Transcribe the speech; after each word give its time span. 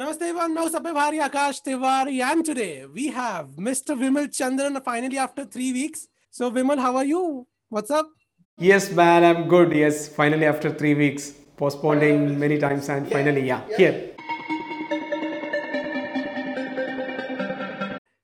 Namaste 0.00 0.22
everyone, 0.22 0.54
now 0.54 0.66
Sabhi 0.68 1.20
Akash 1.20 1.62
Tiwari 1.62 2.22
and 2.22 2.42
today 2.42 2.86
we 2.86 3.08
have 3.08 3.48
Mr. 3.58 3.94
Vimal 3.94 4.26
Chandran 4.28 4.82
finally 4.82 5.18
after 5.18 5.44
three 5.44 5.70
weeks. 5.74 6.08
So 6.30 6.50
Vimal, 6.50 6.78
how 6.78 6.96
are 6.96 7.04
you? 7.04 7.46
What's 7.68 7.90
up? 7.90 8.08
Yes, 8.56 8.90
man, 8.90 9.22
I'm 9.22 9.48
good. 9.48 9.70
Yes, 9.74 10.08
finally 10.08 10.46
after 10.46 10.70
three 10.70 10.94
weeks, 10.94 11.32
postponing 11.58 12.38
many 12.40 12.56
times 12.56 12.88
and 12.88 13.06
finally, 13.12 13.46
yeah, 13.46 13.60
here. 13.76 14.12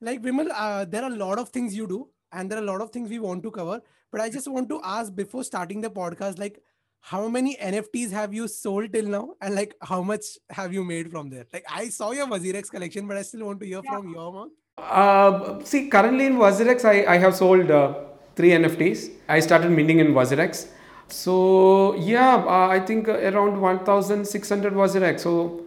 Like 0.00 0.22
Vimal, 0.22 0.48
uh, 0.54 0.86
there 0.86 1.02
are 1.02 1.12
a 1.12 1.16
lot 1.16 1.38
of 1.38 1.50
things 1.50 1.76
you 1.76 1.86
do 1.86 2.08
and 2.32 2.50
there 2.50 2.58
are 2.58 2.62
a 2.62 2.66
lot 2.66 2.80
of 2.80 2.92
things 2.92 3.10
we 3.10 3.18
want 3.18 3.42
to 3.42 3.50
cover. 3.50 3.82
But 4.10 4.22
I 4.22 4.30
just 4.30 4.48
want 4.48 4.70
to 4.70 4.80
ask 4.82 5.14
before 5.14 5.44
starting 5.44 5.82
the 5.82 5.90
podcast, 5.90 6.38
like 6.38 6.62
how 7.00 7.28
many 7.28 7.56
NFTs 7.56 8.10
have 8.10 8.34
you 8.34 8.48
sold 8.48 8.92
till 8.92 9.06
now, 9.06 9.34
and 9.40 9.54
like 9.54 9.74
how 9.82 10.02
much 10.02 10.24
have 10.50 10.72
you 10.72 10.84
made 10.84 11.10
from 11.10 11.30
there? 11.30 11.46
Like 11.52 11.64
I 11.70 11.88
saw 11.88 12.12
your 12.12 12.26
WazirX 12.26 12.70
collection, 12.70 13.06
but 13.06 13.16
I 13.16 13.22
still 13.22 13.46
want 13.46 13.60
to 13.60 13.66
hear 13.66 13.80
yeah. 13.84 13.96
from 13.96 14.12
your 14.12 14.32
mouth. 14.32 14.48
Uh, 14.76 15.64
see, 15.64 15.88
currently 15.88 16.26
in 16.26 16.36
WazirX, 16.36 16.84
I, 16.84 17.14
I 17.14 17.18
have 17.18 17.34
sold 17.34 17.70
uh, 17.70 17.94
three 18.36 18.50
NFTs. 18.50 19.10
I 19.28 19.40
started 19.40 19.70
minting 19.70 19.98
in 20.00 20.08
WazirX. 20.08 20.68
So 21.08 21.94
yeah, 21.94 22.36
uh, 22.36 22.68
I 22.68 22.80
think 22.80 23.08
around 23.08 23.60
1,600 23.60 24.72
WazirX. 24.74 25.20
So 25.20 25.64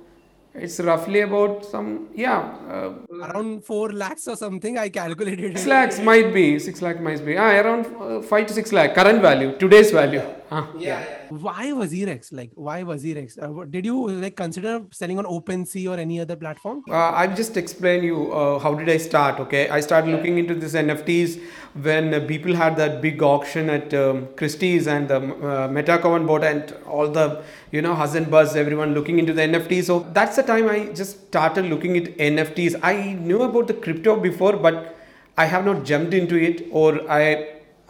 it's 0.53 0.79
roughly 0.81 1.21
about 1.21 1.65
some 1.65 2.09
yeah 2.13 2.39
uh, 2.69 2.91
around 3.23 3.63
4 3.63 3.93
lakhs 3.93 4.27
or 4.27 4.35
something 4.35 4.77
i 4.77 4.89
calculated 4.89 5.57
6 5.57 5.65
lakhs 5.65 5.99
might 6.01 6.33
be 6.33 6.59
6 6.59 6.81
lakh 6.81 6.99
might 6.99 7.25
be 7.25 7.37
ah, 7.37 7.51
around 7.61 7.85
uh, 8.01 8.21
5 8.21 8.47
to 8.47 8.53
6 8.53 8.73
lakh 8.73 8.93
current 8.93 9.21
value 9.21 9.57
today's 9.57 9.91
value 9.91 10.21
ah, 10.51 10.67
yeah, 10.77 10.99
yeah. 10.99 11.37
why 11.45 11.67
WazirX 11.67 12.31
like 12.31 12.51
why 12.55 12.83
WazirX 12.83 13.37
uh, 13.41 13.65
did 13.65 13.85
you 13.85 14.07
like 14.09 14.35
consider 14.35 14.81
selling 14.91 15.17
on 15.17 15.25
OpenSea 15.25 15.89
or 15.89 15.97
any 15.97 16.19
other 16.19 16.35
platform? 16.35 16.83
Uh, 16.89 17.11
i'll 17.21 17.35
just 17.35 17.57
explain 17.57 18.03
you 18.03 18.31
uh, 18.33 18.59
how 18.59 18.73
did 18.73 18.89
i 18.89 18.97
start 18.97 19.39
okay? 19.39 19.69
I 19.69 19.79
started 19.79 20.11
looking 20.11 20.37
into 20.37 20.55
this 20.55 20.73
nfts 20.73 21.39
when 21.73 22.13
uh, 22.13 22.19
people 22.27 22.53
had 22.53 22.75
that 22.77 23.01
big 23.01 23.23
auction 23.23 23.69
at 23.69 23.93
um, 23.93 24.27
christie's 24.35 24.87
and 24.87 25.07
the 25.07 25.17
uh, 25.17 26.19
bought 26.31 26.43
and 26.43 26.73
all 26.85 27.07
the 27.07 27.43
you 27.71 27.81
know 27.81 27.95
huzz 27.95 28.15
and 28.15 28.29
buzz 28.29 28.55
everyone 28.55 28.93
looking 28.93 29.19
into 29.19 29.33
the 29.33 29.41
nfts 29.41 29.85
so 29.85 29.99
that's 30.13 30.35
the 30.35 30.43
time 30.43 30.69
i 30.69 30.79
just 31.01 31.27
started 31.27 31.65
looking 31.65 31.97
at 31.97 32.05
nfts 32.17 32.75
i 32.83 33.13
knew 33.13 33.41
about 33.43 33.67
the 33.67 33.73
crypto 33.73 34.19
before 34.19 34.53
but 34.57 34.97
i 35.37 35.45
have 35.45 35.63
not 35.65 35.83
jumped 35.85 36.13
into 36.13 36.35
it 36.35 36.67
or 36.71 37.09
i 37.09 37.21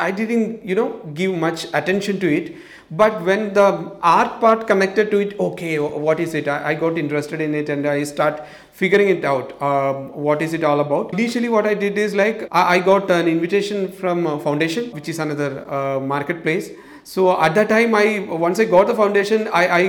i 0.07 0.11
didn't 0.19 0.65
you 0.71 0.75
know 0.75 0.89
give 1.21 1.33
much 1.47 1.65
attention 1.73 2.19
to 2.19 2.35
it. 2.41 2.53
But 2.99 3.21
when 3.23 3.53
the 3.53 3.65
art 4.03 4.41
part 4.41 4.67
connected 4.67 5.11
to 5.11 5.19
it 5.25 5.39
okay 5.39 5.79
what 5.79 6.19
is 6.19 6.33
it? 6.33 6.47
I, 6.49 6.71
I 6.71 6.73
got 6.73 6.97
interested 6.97 7.39
in 7.39 7.55
it 7.55 7.69
and 7.69 7.87
i 7.87 8.03
start 8.03 8.41
figuring 8.73 9.09
it 9.15 9.23
out 9.23 9.53
um, 9.61 10.11
what 10.27 10.41
is 10.41 10.53
it 10.53 10.65
all 10.65 10.81
about. 10.81 11.13
Initially 11.13 11.49
what 11.49 11.65
i 11.65 11.73
did 11.73 11.97
is 11.97 12.13
like 12.13 12.47
i, 12.51 12.63
I 12.75 12.79
got 12.79 13.09
an 13.09 13.27
invitation 13.27 13.91
from 13.91 14.27
uh, 14.27 14.37
foundation 14.39 14.91
which 14.91 15.07
is 15.07 15.19
another 15.19 15.51
uh, 15.71 15.99
marketplace. 15.99 16.71
So 17.03 17.41
at 17.41 17.55
that 17.55 17.69
time 17.69 17.95
i 17.95 18.05
once 18.45 18.59
i 18.59 18.65
got 18.65 18.87
the 18.87 18.95
foundation 19.01 19.47
i 19.59 19.63
i 19.77 19.85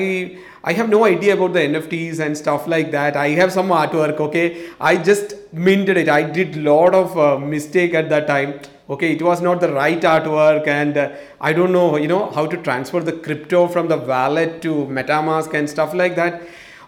i 0.70 0.72
have 0.72 0.88
no 0.88 1.04
idea 1.04 1.34
about 1.38 1.52
the 1.56 1.64
nfts 1.72 2.20
and 2.26 2.38
stuff 2.44 2.68
like 2.74 2.92
that. 2.92 3.16
I 3.16 3.30
have 3.40 3.52
some 3.52 3.68
artwork 3.80 4.20
okay? 4.28 4.46
I 4.92 4.96
just 5.10 5.34
minted 5.52 5.96
it. 5.96 6.08
I 6.08 6.22
did 6.22 6.56
lot 6.56 6.94
of 6.94 7.18
uh, 7.18 7.36
mistake 7.56 7.94
at 8.02 8.08
that 8.14 8.28
time 8.28 8.60
okay 8.92 9.12
it 9.16 9.22
was 9.28 9.40
not 9.46 9.60
the 9.64 9.70
right 9.72 10.02
artwork 10.14 10.66
and 10.78 10.96
uh, 11.02 11.10
i 11.48 11.52
don't 11.58 11.72
know 11.76 11.96
you 11.96 12.08
know 12.12 12.24
how 12.36 12.44
to 12.52 12.56
transfer 12.68 13.00
the 13.10 13.16
crypto 13.26 13.60
from 13.74 13.88
the 13.92 13.98
wallet 14.10 14.60
to 14.64 14.72
metamask 14.98 15.54
and 15.54 15.68
stuff 15.76 15.94
like 15.94 16.16
that. 16.16 16.42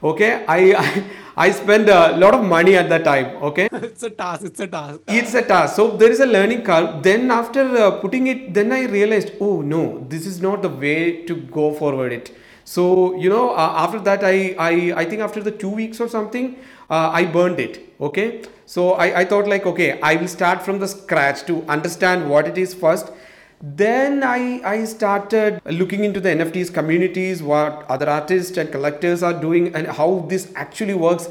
Okay 0.08 0.44
i 0.55 0.61
i, 0.84 1.05
I 1.44 1.50
spend 1.50 1.88
a 1.88 2.16
lot 2.22 2.34
of 2.38 2.42
money 2.44 2.74
at 2.80 2.88
that 2.91 3.05
time 3.05 3.28
okay? 3.48 3.69
It's 3.88 4.02
a 4.08 4.11
task 4.11 4.44
it's 4.48 4.61
a 4.61 4.66
task. 4.66 5.00
It's 5.08 5.34
a 5.34 5.42
task. 5.42 5.77
So 5.77 5.96
there 5.96 6.11
is 6.16 6.20
a 6.20 6.27
learning 6.27 6.62
curve. 6.62 7.02
Then 7.02 7.30
after 7.36 7.62
uh, 7.84 7.91
putting 8.02 8.27
it 8.33 8.55
then 8.58 8.70
i 8.78 8.83
realized 8.96 9.33
oh 9.46 9.55
no 9.74 9.83
this 10.14 10.27
is 10.33 10.40
not 10.46 10.62
the 10.67 10.73
way 10.84 10.98
to 11.30 11.36
go 11.61 11.73
forward 11.80 12.12
it. 12.12 12.34
So 12.64 13.14
you 13.23 13.30
know 13.30 13.51
uh, 13.51 13.73
after 13.84 14.01
that 14.08 14.24
I, 14.24 14.36
I 14.68 14.73
i 15.02 15.05
think 15.05 15.23
after 15.28 15.42
the 15.48 15.55
two 15.62 15.73
weeks 15.80 16.01
or 16.01 16.08
something 16.08 16.46
uh, 16.90 17.08
i 17.20 17.24
burned 17.24 17.61
it 17.61 17.80
okay 18.08 18.28
so 18.67 18.92
I, 18.92 19.20
I 19.20 19.25
thought 19.25 19.47
like 19.47 19.67
okay 19.67 20.01
i 20.01 20.17
will 20.17 20.29
start 20.29 20.63
from 20.63 20.79
the 20.79 20.89
scratch 20.89 21.45
to 21.45 21.63
understand 21.64 22.29
what 22.29 22.48
it 22.48 22.58
is 22.58 22.75
first. 22.75 23.11
Then 23.63 24.23
I, 24.23 24.61
I 24.63 24.85
started 24.85 25.63
looking 25.64 26.05
into 26.05 26.20
the 26.20 26.29
nfts 26.29 26.73
communities 26.73 27.42
what 27.42 27.86
other 27.89 28.08
artists 28.11 28.58
and 28.58 28.70
collectors 28.70 29.23
are 29.23 29.33
doing 29.33 29.75
and 29.75 29.86
how 29.86 30.27
this 30.29 30.52
actually 30.55 30.95
works. 30.95 31.29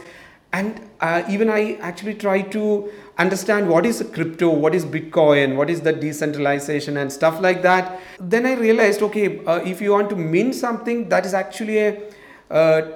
And 0.52 0.80
uh, 1.00 1.24
even 1.30 1.50
i 1.50 1.74
actually 1.82 2.14
try 2.14 2.42
to 2.42 2.92
understand 3.18 3.68
what 3.68 3.86
is 3.86 4.08
crypto 4.14 4.50
what 4.50 4.74
is 4.74 4.86
bitcoin 4.86 5.56
what 5.56 5.70
is 5.70 5.82
the 5.82 5.92
decentralization 5.92 6.98
and 6.98 7.12
stuff 7.12 7.42
like 7.42 7.62
that. 7.64 8.00
Then 8.20 8.46
i 8.46 8.54
realized 8.54 9.02
okay 9.02 9.44
uh, 9.46 9.62
if 9.66 9.82
you 9.82 9.92
want 9.92 10.10
to 10.12 10.16
mint 10.16 10.56
something 10.56 11.10
that 11.10 11.26
is 11.26 11.34
actually 11.34 11.80
a 11.80 12.13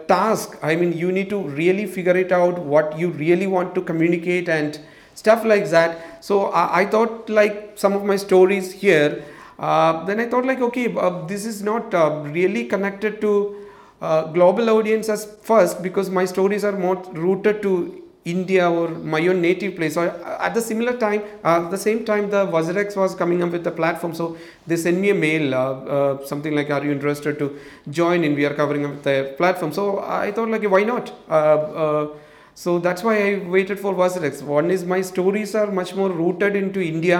task. 0.07 0.57
I 0.61 0.75
mean 0.75 0.93
you 0.93 1.11
need 1.11 1.29
to 1.29 1.39
really 1.39 1.85
figure 1.85 2.15
it 2.15 2.31
out 2.31 2.59
what 2.59 2.97
you 2.97 3.09
really 3.09 3.47
want 3.47 3.73
to 3.75 3.81
communicate 3.81 4.49
and 4.49 4.79
stuff 5.15 5.43
like 5.43 5.69
that. 5.69 6.23
So 6.23 6.45
i, 6.47 6.81
I 6.81 6.85
thought 6.85 7.29
like 7.29 7.71
some 7.75 7.93
of 7.93 8.03
my 8.03 8.17
stories 8.17 8.71
here 8.71 9.23
uh, 9.59 10.05
then 10.05 10.19
i 10.19 10.27
thought 10.27 10.45
like 10.45 10.61
okay 10.61 10.93
uh, 10.95 11.25
this 11.25 11.45
is 11.45 11.63
not 11.63 11.93
uh, 11.93 12.23
really 12.25 12.65
connected 12.65 13.19
to 13.21 13.31
uh, 14.01 14.23
global 14.25 14.69
audiences 14.69 15.27
first 15.41 15.81
because 15.81 16.09
my 16.09 16.25
stories 16.25 16.63
are 16.63 16.77
more 16.77 16.97
rooted 17.13 17.61
to 17.63 18.03
India 18.33 18.69
or 18.69 18.89
my 19.13 19.21
own 19.27 19.41
native 19.41 19.75
place. 19.77 19.93
So 19.95 20.01
uh, 20.01 20.37
at 20.47 20.53
the 20.53 20.61
similar 20.61 20.93
time, 20.97 21.23
uh, 21.43 21.69
the 21.69 21.77
same 21.77 22.03
time, 22.05 22.29
the 22.29 22.45
WazirX 22.45 22.95
was 23.01 23.15
coming 23.15 23.43
up 23.43 23.51
with 23.51 23.63
the 23.63 23.71
platform. 23.71 24.13
So 24.13 24.37
they 24.65 24.77
sent 24.77 24.99
me 24.99 25.09
a 25.11 25.15
mail, 25.15 25.55
uh, 25.55 25.57
uh, 25.97 26.25
something 26.31 26.55
like, 26.59 26.69
"Are 26.77 26.83
you 26.83 26.91
interested 26.91 27.39
to 27.43 27.49
join 27.99 28.23
in? 28.29 28.35
We 28.35 28.45
are 28.49 28.55
covering 28.61 28.85
up 28.89 29.03
the 29.09 29.17
platform." 29.41 29.73
So 29.79 29.99
I 30.21 30.31
thought, 30.31 30.49
like, 30.55 30.69
why 30.77 30.83
not? 30.93 31.13
Uh, 31.29 32.07
so 32.63 32.79
that's 32.79 33.03
why 33.03 33.15
I 33.23 33.29
waited 33.55 33.79
for 33.79 33.93
WazirX. 33.93 34.41
One 34.41 34.71
is 34.71 34.83
my 34.83 35.01
stories 35.01 35.53
are 35.55 35.67
much 35.79 35.93
more 35.95 36.09
rooted 36.09 36.55
into 36.55 36.81
India. 36.81 37.19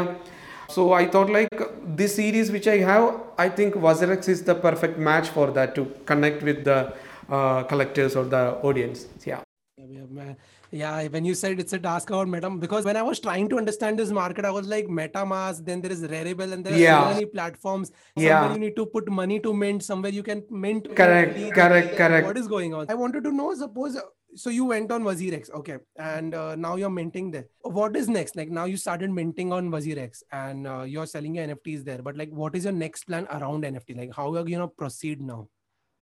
So 0.69 0.93
I 0.93 1.05
thought 1.07 1.29
like 1.29 1.61
this 1.99 2.15
series 2.15 2.51
which 2.51 2.67
I 2.67 2.77
have, 2.77 3.21
I 3.37 3.47
think 3.49 3.75
WazirX 3.75 4.27
is 4.27 4.43
the 4.43 4.55
perfect 4.55 4.97
match 4.97 5.29
for 5.29 5.51
that 5.51 5.75
to 5.75 5.85
connect 6.05 6.43
with 6.43 6.63
the 6.65 6.93
uh, 7.29 7.63
collectors 7.63 8.15
or 8.15 8.25
the 8.25 8.43
audience. 8.63 9.05
Yeah. 9.25 9.41
yeah 9.77 10.33
yeah, 10.71 11.07
when 11.07 11.25
you 11.25 11.33
said 11.33 11.59
it's 11.59 11.73
a 11.73 11.79
task 11.79 12.09
about 12.09 12.27
Meta, 12.27 12.49
because 12.49 12.85
when 12.85 12.97
I 12.97 13.01
was 13.01 13.19
trying 13.19 13.49
to 13.49 13.57
understand 13.57 13.99
this 13.99 14.11
market, 14.11 14.45
I 14.45 14.51
was 14.51 14.67
like 14.67 14.87
MetaMask, 14.87 15.65
then 15.65 15.81
there 15.81 15.91
is 15.91 16.01
Rarible, 16.03 16.51
and 16.51 16.65
there 16.65 16.73
are 16.73 16.77
yeah. 16.77 17.03
so 17.03 17.13
many 17.13 17.25
platforms. 17.25 17.91
Somewhere 18.17 18.31
yeah. 18.31 18.53
you 18.53 18.59
need 18.59 18.75
to 18.75 18.85
put 18.85 19.09
money 19.09 19.39
to 19.39 19.53
mint, 19.53 19.83
somewhere 19.83 20.11
you 20.11 20.23
can 20.23 20.43
mint. 20.49 20.93
Correct, 20.95 21.53
correct, 21.53 21.95
correct. 21.95 22.27
What 22.27 22.37
is 22.37 22.47
going 22.47 22.73
on? 22.73 22.87
I 22.89 22.95
wanted 22.95 23.23
to 23.23 23.31
know, 23.31 23.53
suppose, 23.55 23.97
so 24.35 24.49
you 24.49 24.65
went 24.65 24.91
on 24.91 25.03
WazirX, 25.03 25.51
okay, 25.51 25.77
and 25.97 26.35
uh, 26.35 26.55
now 26.55 26.75
you're 26.75 26.89
minting 26.89 27.31
there. 27.31 27.47
What 27.61 27.95
is 27.95 28.07
next? 28.07 28.35
Like 28.35 28.49
now 28.49 28.65
you 28.65 28.77
started 28.77 29.09
minting 29.09 29.51
on 29.51 29.69
WazirX 29.69 30.23
and 30.31 30.67
uh, 30.67 30.83
you're 30.83 31.07
selling 31.07 31.35
your 31.35 31.47
NFTs 31.47 31.83
there, 31.83 32.01
but 32.01 32.15
like 32.17 32.29
what 32.29 32.55
is 32.55 32.65
your 32.65 32.73
next 32.73 33.05
plan 33.05 33.27
around 33.31 33.63
NFT? 33.63 33.97
Like 33.97 34.13
how 34.13 34.33
are 34.35 34.47
you 34.47 34.57
gonna 34.57 34.67
proceed 34.67 35.21
now? 35.21 35.47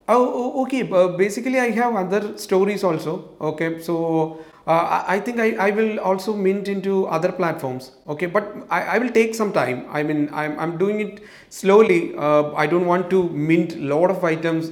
Oh, 0.08 0.64
okay. 0.64 0.90
Uh, 0.90 1.10
basically, 1.18 1.60
I 1.60 1.70
have 1.72 1.96
other 1.96 2.38
stories 2.38 2.84
also. 2.84 3.30
Okay, 3.40 3.80
so 3.82 4.40
uh, 4.68 5.04
I 5.08 5.20
think 5.20 5.40
I, 5.40 5.52
I 5.68 5.70
will 5.72 6.00
also 6.00 6.34
mint 6.34 6.68
into 6.68 7.08
other 7.08 7.32
platforms. 7.32 7.92
Okay, 8.08 8.26
but 8.26 8.54
I, 8.70 8.82
I 8.96 8.98
will 8.98 9.10
take 9.10 9.34
some 9.34 9.54
time. 9.54 9.86
I 9.90 10.04
mean, 10.04 10.30
I'm, 10.34 10.60
I'm 10.60 10.78
doing 10.78 11.00
it 11.00 11.24
slowly. 11.50 12.16
Uh, 12.18 12.52
I 12.54 12.68
don't 12.68 12.86
want 12.86 13.10
to 13.12 13.30
mint 13.30 13.76
a 13.76 13.80
lot 13.80 14.12
of 14.12 14.24
items 14.26 14.72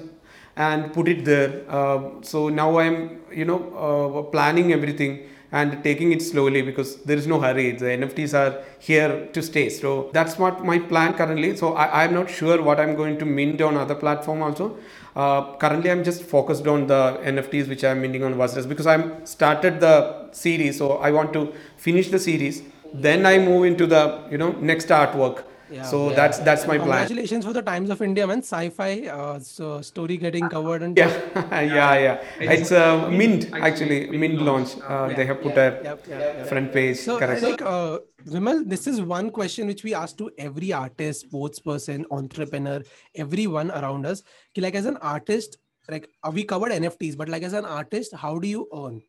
and 0.57 0.91
put 0.93 1.07
it 1.07 1.23
there. 1.23 1.63
Uh, 1.69 2.09
so 2.21 2.49
now 2.49 2.77
I'm, 2.77 3.21
you 3.31 3.45
know, 3.45 3.59
uh, 3.73 4.23
planning 4.31 4.73
everything 4.73 5.29
and 5.53 5.83
taking 5.83 6.11
it 6.11 6.21
slowly 6.21 6.61
because 6.61 6.97
there 7.03 7.17
is 7.17 7.27
no 7.27 7.39
hurry. 7.39 7.71
The 7.71 7.93
NFTs 7.93 8.33
are 8.33 8.63
here 8.79 9.27
to 9.27 9.41
stay. 9.41 9.69
So 9.69 10.09
that's 10.13 10.37
what 10.37 10.63
my 10.65 10.79
plan 10.79 11.13
currently. 11.13 11.55
So 11.55 11.73
I, 11.73 12.03
I'm 12.03 12.13
not 12.13 12.29
sure 12.29 12.61
what 12.61 12.79
I'm 12.79 12.95
going 12.95 13.17
to 13.19 13.25
mint 13.25 13.61
on 13.61 13.77
other 13.77 13.95
platform 13.95 14.41
also. 14.41 14.77
Uh, 15.15 15.55
currently, 15.57 15.91
I'm 15.91 16.03
just 16.03 16.23
focused 16.23 16.65
on 16.67 16.87
the 16.87 17.19
NFTs 17.23 17.67
which 17.67 17.83
I'm 17.83 18.01
minting 18.01 18.23
on 18.23 18.35
WazirX 18.35 18.67
because 18.67 18.87
I'm 18.87 19.25
started 19.25 19.79
the 19.79 20.29
series. 20.31 20.77
So 20.77 20.97
I 20.97 21.11
want 21.11 21.33
to 21.33 21.53
finish 21.77 22.09
the 22.09 22.19
series. 22.19 22.63
Then 22.93 23.25
I 23.25 23.37
move 23.37 23.65
into 23.65 23.87
the 23.87 24.23
you 24.31 24.37
know 24.37 24.51
next 24.53 24.87
artwork 24.87 25.43
yeah, 25.71 25.83
so 25.83 26.09
yeah. 26.09 26.15
that's 26.15 26.39
that's 26.39 26.67
my 26.67 26.77
plan. 26.77 26.89
Congratulations 26.89 27.45
for 27.45 27.53
the 27.53 27.61
times 27.61 27.89
of 27.89 28.01
india 28.01 28.27
man. 28.27 28.39
Sci-fi 28.39 29.07
uh, 29.07 29.39
so 29.39 29.81
story 29.81 30.17
getting 30.17 30.49
covered 30.49 30.83
and 30.83 30.97
yeah. 30.97 31.13
Yeah 31.75 31.93
yeah. 32.05 32.17
It's 32.39 32.71
a 32.71 32.83
uh, 32.85 33.09
mint 33.09 33.49
actually 33.53 33.99
mint 34.23 34.41
launch. 34.41 34.75
uh, 34.87 35.07
they 35.07 35.25
have 35.25 35.41
put 35.41 35.57
a 35.57 36.45
front 36.49 36.73
page 36.73 36.97
so 36.97 37.17
correct. 37.19 37.41
like 37.41 37.61
uh, 37.61 37.99
Vimal, 38.27 38.67
this 38.69 38.85
is 38.85 39.01
one 39.01 39.29
question 39.31 39.67
which 39.67 39.83
we 39.83 39.93
ask 39.95 40.17
to 40.17 40.29
every 40.37 40.71
artist, 40.71 41.21
sports 41.21 41.59
person, 41.59 42.05
entrepreneur, 42.11 42.81
everyone 43.15 43.71
around 43.71 44.05
us. 44.05 44.23
Like 44.57 44.75
as 44.75 44.85
an 44.85 44.97
artist, 44.97 45.57
like 45.89 46.09
uh, 46.23 46.31
we 46.31 46.43
covered 46.43 46.71
nfts 46.71 47.17
but 47.17 47.29
like 47.29 47.43
as 47.43 47.53
an 47.53 47.65
artist 47.65 48.13
how 48.15 48.37
do 48.39 48.47
you 48.47 48.67
earn? 48.73 49.01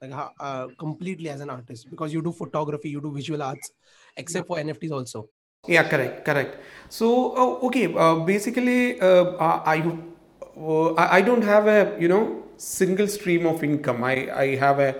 Like 0.00 0.12
uh, 0.40 0.68
completely 0.78 1.30
as 1.30 1.40
an 1.40 1.50
artist? 1.50 1.90
Because 1.90 2.12
you 2.12 2.22
do 2.22 2.32
photography 2.32 2.90
you 2.90 3.00
do 3.00 3.12
visual 3.12 3.42
arts 3.42 3.72
except 4.16 4.46
for 4.46 4.58
nfts 4.58 4.92
also 4.92 5.28
yeah 5.68 5.88
correct 5.88 6.24
correct. 6.24 6.56
So 6.88 7.34
oh, 7.36 7.66
okay 7.66 7.92
uh, 7.94 8.16
basically 8.24 9.00
uh, 9.00 9.36
i 9.66 9.78
uh, 10.56 10.94
i 10.94 11.20
don't 11.20 11.42
have 11.42 11.66
a 11.66 11.96
you 11.98 12.08
know 12.08 12.42
single 12.56 13.08
stream 13.08 13.46
of 13.46 13.62
income. 13.62 14.02
I 14.04 14.30
i 14.32 14.46
have 14.56 14.78
a 14.78 14.94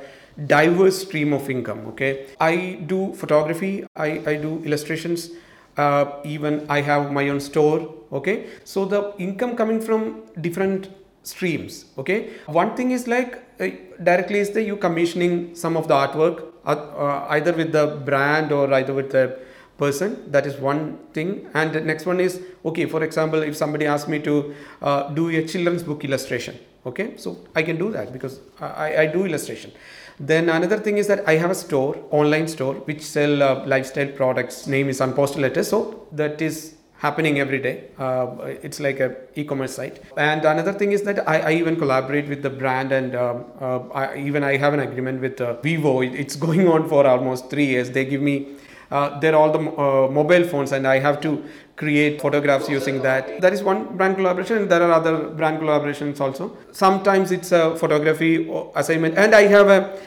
diverse 0.47 0.99
stream 1.03 1.33
of 1.33 1.49
income 1.49 1.87
okay? 1.89 2.27
I 2.41 2.79
do 2.87 3.15
photography 3.15 3.85
i 3.97 4.09
i 4.27 4.35
do 4.37 4.61
illustrations 4.65 5.31
uh, 5.79 6.05
even 6.25 6.67
i 6.69 6.81
have 6.81 7.11
my 7.13 7.29
own 7.29 7.41
store 7.41 7.95
okay? 8.13 8.47
So 8.65 8.85
the 8.85 9.15
income 9.19 9.57
coming 9.57 9.81
from 9.81 10.23
different 10.41 10.91
streams 11.23 11.87
okay? 11.99 12.31
One 12.47 12.77
thing 12.77 12.91
is 12.91 13.09
like 13.09 13.39
uh, 13.61 13.69
directly 14.03 14.41
is 14.41 14.51
that 14.51 14.65
you 14.65 14.77
commissioning 14.77 15.55
some 15.55 15.77
of 15.77 15.89
the 15.89 15.95
artwork 15.95 16.45
uh, 16.67 16.71
uh, 16.73 17.27
either 17.31 17.53
with 17.53 17.73
the 17.73 17.87
brand 18.05 18.53
or 18.53 18.73
either 18.75 18.93
with 18.93 19.11
the 19.13 19.39
person 19.79 20.31
that 20.31 20.47
is 20.47 20.57
one 20.57 20.99
thing 21.13 21.49
and 21.55 21.73
the 21.73 21.81
next 21.81 22.07
one 22.07 22.21
is 22.21 22.41
okay 22.65 22.87
for 22.87 23.03
example 23.05 23.43
if 23.43 23.57
somebody 23.57 23.87
asks 23.87 24.09
me 24.09 24.19
to 24.19 24.55
uh, 24.83 25.09
do 25.11 25.29
a 25.29 25.47
children's 25.47 25.83
book 25.83 26.05
illustration 26.05 26.59
okay 26.87 27.17
so 27.17 27.37
i 27.55 27.63
can 27.63 27.77
do 27.77 27.91
that 27.91 28.13
because 28.13 28.41
i, 28.61 28.97
I 29.03 29.07
do 29.07 29.25
illustration 29.25 29.73
then 30.19 30.49
another 30.49 30.79
thing 30.79 30.97
is 30.97 31.07
that 31.09 31.29
i 31.29 31.35
have 31.35 31.51
a 31.51 31.55
store 31.55 31.97
online 32.11 32.49
store 32.49 32.75
which 32.91 33.03
sell 33.03 33.43
uh, 33.43 33.67
lifestyle 33.67 34.09
products 34.09 34.67
name 34.67 34.89
is 34.89 35.01
unposted 35.01 35.41
letters 35.47 35.69
so 35.69 36.07
that 36.13 36.41
is 36.41 36.77
happening 36.99 37.39
every 37.39 37.59
day. 37.59 37.89
Uh, 37.99 38.27
it's 38.63 38.81
like 38.81 39.01
a 39.01 39.17
e-commerce 39.35 39.75
site. 39.75 40.03
And 40.17 40.45
another 40.45 40.73
thing 40.73 40.93
is 40.93 41.03
that 41.03 41.29
I, 41.29 41.39
I 41.41 41.53
even 41.53 41.77
collaborate 41.77 42.29
with 42.29 42.43
the 42.43 42.51
brand, 42.51 42.93
and 42.93 43.15
um, 43.15 43.45
uh, 43.61 43.81
I, 43.91 44.17
even 44.19 44.43
I 44.43 44.57
have 44.57 44.75
an 44.75 44.81
agreement 44.81 45.21
with 45.21 45.41
uh, 45.41 45.61
Vivo. 45.61 46.01
It's 46.01 46.37
going 46.37 46.69
on 46.69 46.89
for 46.89 47.07
almost 47.07 47.51
three 47.51 47.67
years. 47.67 47.91
They 47.91 48.05
give 48.05 48.23
me. 48.23 48.57
Uh, 48.91 49.19
they're 49.21 49.35
all 49.35 49.51
the 49.51 49.59
uh, 49.59 50.09
mobile 50.11 50.45
phones, 50.45 50.73
and 50.73 50.87
I 50.87 50.99
have 50.99 51.21
to 51.23 51.45
create 51.77 52.21
photographs 52.21 52.69
using 52.69 53.03
that. 53.03 53.41
That 53.41 53.53
is 53.53 53.63
one 53.63 53.97
brand 53.97 54.17
collaboration. 54.17 54.59
And 54.59 54.71
there 54.71 54.83
are 54.83 54.93
other 54.93 55.29
brand 55.29 55.61
collaborations 55.61 56.21
also. 56.21 56.57
Sometimes 56.73 57.33
it's 57.33 57.53
a 57.53 57.77
photography 57.77 58.51
assignment, 58.75 59.19
and 59.19 59.35
I 59.35 59.43
have 59.43 59.69
a 59.69 59.99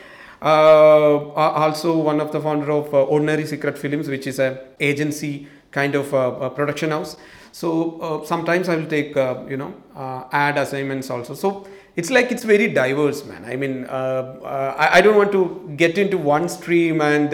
uh, 0.42 1.30
also 1.36 1.98
one 1.98 2.22
of 2.22 2.32
the 2.32 2.40
founder 2.40 2.72
of 2.72 2.94
Ordinary 2.94 3.46
Secret 3.46 3.78
Films, 3.78 4.08
which 4.08 4.28
is 4.28 4.40
a 4.40 4.68
agency 4.80 5.48
kind 5.72 5.96
of 5.96 6.14
a 6.14 6.50
production 6.50 6.92
house. 6.92 7.18
So 7.52 8.00
uh, 8.00 8.26
sometimes 8.26 8.70
I 8.70 8.76
will 8.76 8.86
take 8.88 9.18
uh, 9.18 9.44
you 9.50 9.58
know 9.58 9.74
uh, 9.96 10.24
ad 10.32 10.58
assignments 10.58 11.10
also. 11.10 11.34
So 11.34 11.68
it's 11.96 12.10
like 12.10 12.32
it's 12.32 12.44
very 12.44 12.72
diverse, 12.72 13.26
man. 13.26 13.44
I 13.46 13.56
mean, 13.56 13.86
I, 13.88 14.90
I, 14.94 15.02
don't 15.02 15.18
want 15.18 15.32
to 15.34 15.74
get 15.76 15.98
into 15.98 16.18
one 16.18 16.48
stream 16.48 17.02
and 17.02 17.34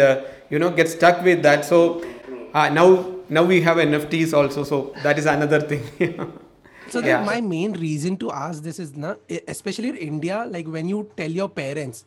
you 0.49 0.59
know 0.59 0.69
get 0.69 0.89
stuck 0.89 1.23
with 1.23 1.43
that. 1.43 1.65
So 1.65 2.03
uh, 2.53 2.69
now 2.69 2.87
now 3.29 3.43
we 3.43 3.61
have 3.61 3.77
nfts 3.77 4.33
also. 4.33 4.63
So 4.63 4.93
that 5.03 5.17
is 5.19 5.25
another 5.25 5.61
thing. 5.61 6.31
So 6.87 6.99
yeah. 6.99 7.23
my 7.23 7.41
main 7.41 7.73
reason 7.73 8.15
to 8.17 8.31
ask 8.31 8.61
this 8.61 8.77
is 8.77 8.93
especially 9.47 9.89
in 9.89 9.97
india 9.97 10.45
like 10.47 10.67
when 10.67 10.87
you 10.87 11.09
tell 11.17 11.31
your 11.31 11.49
parents 11.49 12.05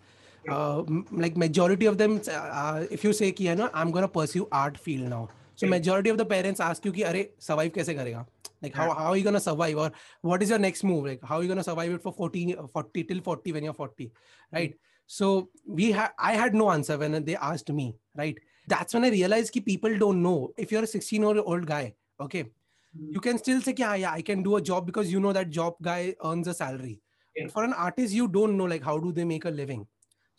uh, 0.48 0.82
like 1.10 1.36
majority 1.36 1.86
of 1.86 1.98
them 1.98 2.20
uh, 2.28 2.32
uh, 2.32 2.86
if 2.90 3.04
you 3.04 3.12
say 3.12 3.32
ki 3.32 3.48
hai 3.48 3.54
na 3.54 3.68
i'm 3.74 3.90
going 3.90 4.06
to 4.06 4.12
pursue 4.20 4.46
art 4.52 4.78
field 4.78 5.10
now. 5.10 5.28
So 5.56 5.66
majority 5.66 6.10
of 6.10 6.18
the 6.18 6.24
parents 6.24 6.60
ask 6.60 6.84
you 6.84 6.92
ki 6.92 7.04
are 7.04 7.24
survive 7.38 7.72
kaise 7.72 7.90
karega? 8.00 8.24
Like 8.62 8.74
how, 8.74 8.90
how 8.94 9.06
are 9.10 9.16
you 9.16 9.24
gonna 9.24 9.40
survive? 9.40 9.76
Or 9.76 9.90
what 10.20 10.42
is 10.42 10.50
your 10.50 10.58
next 10.58 10.84
move? 10.84 11.06
Like 11.06 11.24
how 11.24 11.38
are 11.38 11.42
you 11.42 11.48
gonna 11.48 11.64
survive 11.64 11.92
it 11.92 12.02
for 12.02 12.12
14 12.12 12.68
40 12.72 13.04
till 13.04 13.20
40 13.20 13.52
when 13.52 13.64
you're 13.64 13.72
40 13.72 14.10
right? 14.52 14.74
So 15.06 15.48
we 15.66 15.90
had 15.92 16.10
i 16.18 16.34
had 16.34 16.54
no 16.54 16.70
answer 16.70 16.96
when 16.98 17.24
they 17.24 17.36
asked 17.36 17.72
me 17.72 17.96
right? 18.18 18.38
That's 18.66 18.92
when 18.92 19.04
i 19.04 19.08
realized 19.08 19.52
ki 19.52 19.60
people 19.60 19.96
don't 19.96 20.22
know. 20.22 20.52
If 20.58 20.70
you're 20.72 20.82
a 20.82 20.86
16 20.86 21.22
year 21.22 21.40
old 21.40 21.66
guy 21.66 21.94
okay 22.20 22.42
hmm. 22.42 23.12
you 23.12 23.20
can 23.20 23.38
still 23.38 23.60
say 23.60 23.74
yeah, 23.76 23.94
yeah 23.94 24.12
i 24.12 24.22
can 24.22 24.42
do 24.42 24.56
a 24.56 24.62
job 24.62 24.86
because 24.86 25.12
you 25.12 25.20
know 25.20 25.32
that 25.32 25.50
job 25.50 25.74
guy 25.82 26.14
earns 26.24 26.48
a 26.48 26.54
salary. 26.54 27.00
Yeah. 27.36 27.48
for 27.48 27.62
an 27.62 27.72
artist 27.72 28.12
you 28.12 28.26
don't 28.26 28.56
know 28.56 28.64
like 28.64 28.82
how 28.82 28.98
do 28.98 29.12
they 29.12 29.24
make 29.24 29.44
a 29.44 29.50
living. 29.50 29.86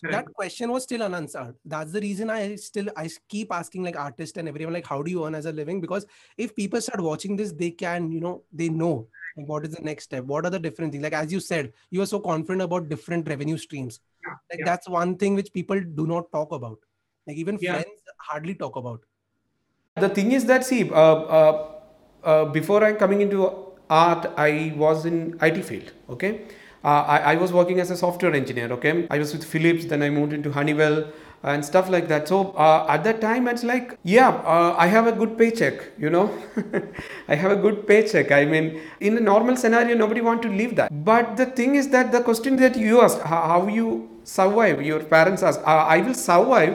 That 0.01 0.27
question 0.33 0.71
was 0.71 0.83
still 0.83 1.03
unanswered. 1.03 1.55
That's 1.65 1.91
the 1.91 1.99
reason 2.01 2.29
i 2.29 2.55
still 2.55 2.89
i 2.97 3.09
keep 3.27 3.53
asking 3.53 3.83
like 3.83 3.97
artists 3.97 4.37
and 4.37 4.47
everyone 4.49 4.73
like 4.73 4.85
how 4.85 5.01
do 5.01 5.11
you 5.11 5.25
earn 5.25 5.35
as 5.35 5.45
a 5.45 5.51
living? 5.51 5.79
Because 5.81 6.05
if 6.37 6.55
people 6.55 6.81
start 6.81 7.01
watching 7.01 7.35
this 7.35 7.51
they 7.51 7.71
can 7.71 8.11
you 8.11 8.19
know 8.19 8.43
they 8.51 8.69
know 8.69 9.07
like 9.37 9.47
what 9.47 9.65
is 9.65 9.75
the 9.75 9.81
next 9.81 10.05
step 10.05 10.23
what 10.23 10.45
are 10.45 10.49
the 10.49 10.59
different 10.59 10.91
things. 10.91 11.03
Like 11.03 11.13
as 11.13 11.31
you 11.31 11.39
said 11.39 11.73
you 11.91 12.01
are 12.01 12.11
so 12.13 12.19
confident 12.19 12.61
about 12.61 12.89
different 12.89 13.27
revenue 13.29 13.57
streams. 13.57 13.99
Yeah, 14.25 14.33
like 14.51 14.59
yeah. 14.59 14.65
that's 14.65 14.89
one 14.89 15.15
thing 15.17 15.35
which 15.35 15.53
people 15.53 15.79
do 15.79 16.07
not 16.07 16.31
talk 16.31 16.51
about 16.51 16.79
like 17.29 17.37
even 17.37 17.57
yeah. 17.61 17.73
friends 17.73 18.13
hardly 18.29 18.55
talk 18.55 18.75
about. 18.75 19.01
The 19.95 20.09
thing 20.09 20.31
is 20.31 20.45
that 20.45 20.65
see 20.65 20.89
uh, 20.89 20.95
uh, 21.39 21.71
uh, 22.23 22.45
before 22.45 22.83
i'm 22.83 22.95
coming 22.95 23.21
into 23.21 23.47
art 23.89 24.27
i 24.37 24.73
was 24.77 25.05
in 25.05 25.37
it 25.41 25.63
field 25.65 25.93
okay? 26.09 26.41
Uh, 26.81 27.03
I, 27.13 27.17
I, 27.31 27.35
was 27.35 27.51
working 27.51 27.81
as 27.81 27.91
a 27.91 27.97
software 27.97 28.33
engineer 28.33 28.71
okay? 28.73 29.05
I 29.11 29.17
was 29.19 29.33
with 29.33 29.43
philips 29.43 29.85
then 29.85 30.01
i 30.01 30.09
moved 30.09 30.31
into 30.31 30.51
honeywell 30.51 31.11
and 31.43 31.63
stuff 31.63 31.89
like 31.89 32.09
that. 32.09 32.27
So 32.27 32.51
uh, 32.51 32.85
at 32.89 33.03
that 33.05 33.19
time 33.21 33.47
it's 33.47 33.63
like 33.63 33.97
yeah 34.03 34.29
uh, 34.53 34.75
i 34.77 34.87
have 34.87 35.07
a 35.07 35.11
good 35.11 35.37
paycheck 35.37 35.81
you 35.97 36.09
know? 36.09 36.25
I 37.27 37.35
have 37.35 37.51
a 37.51 37.55
good 37.55 37.85
paycheck. 37.87 38.31
I 38.31 38.45
mean 38.45 38.81
in 38.99 39.17
a 39.17 39.21
normal 39.21 39.57
scenario 39.57 39.95
nobody 39.95 40.21
want 40.21 40.41
to 40.43 40.49
leave 40.49 40.75
that. 40.77 41.03
But 41.03 41.35
the 41.37 41.47
thing 41.47 41.75
is 41.75 41.89
that 41.89 42.13
the 42.13 42.21
question 42.21 42.55
that 42.57 42.77
you 42.77 43.01
asked 43.01 43.21
how, 43.21 43.41
how 43.53 43.67
you 43.67 44.19
survive 44.23 44.81
your 44.81 44.99
parents 45.15 45.43
ask 45.43 45.59
uh, 45.61 45.85
i 45.95 45.99
will 46.01 46.13
survive 46.13 46.73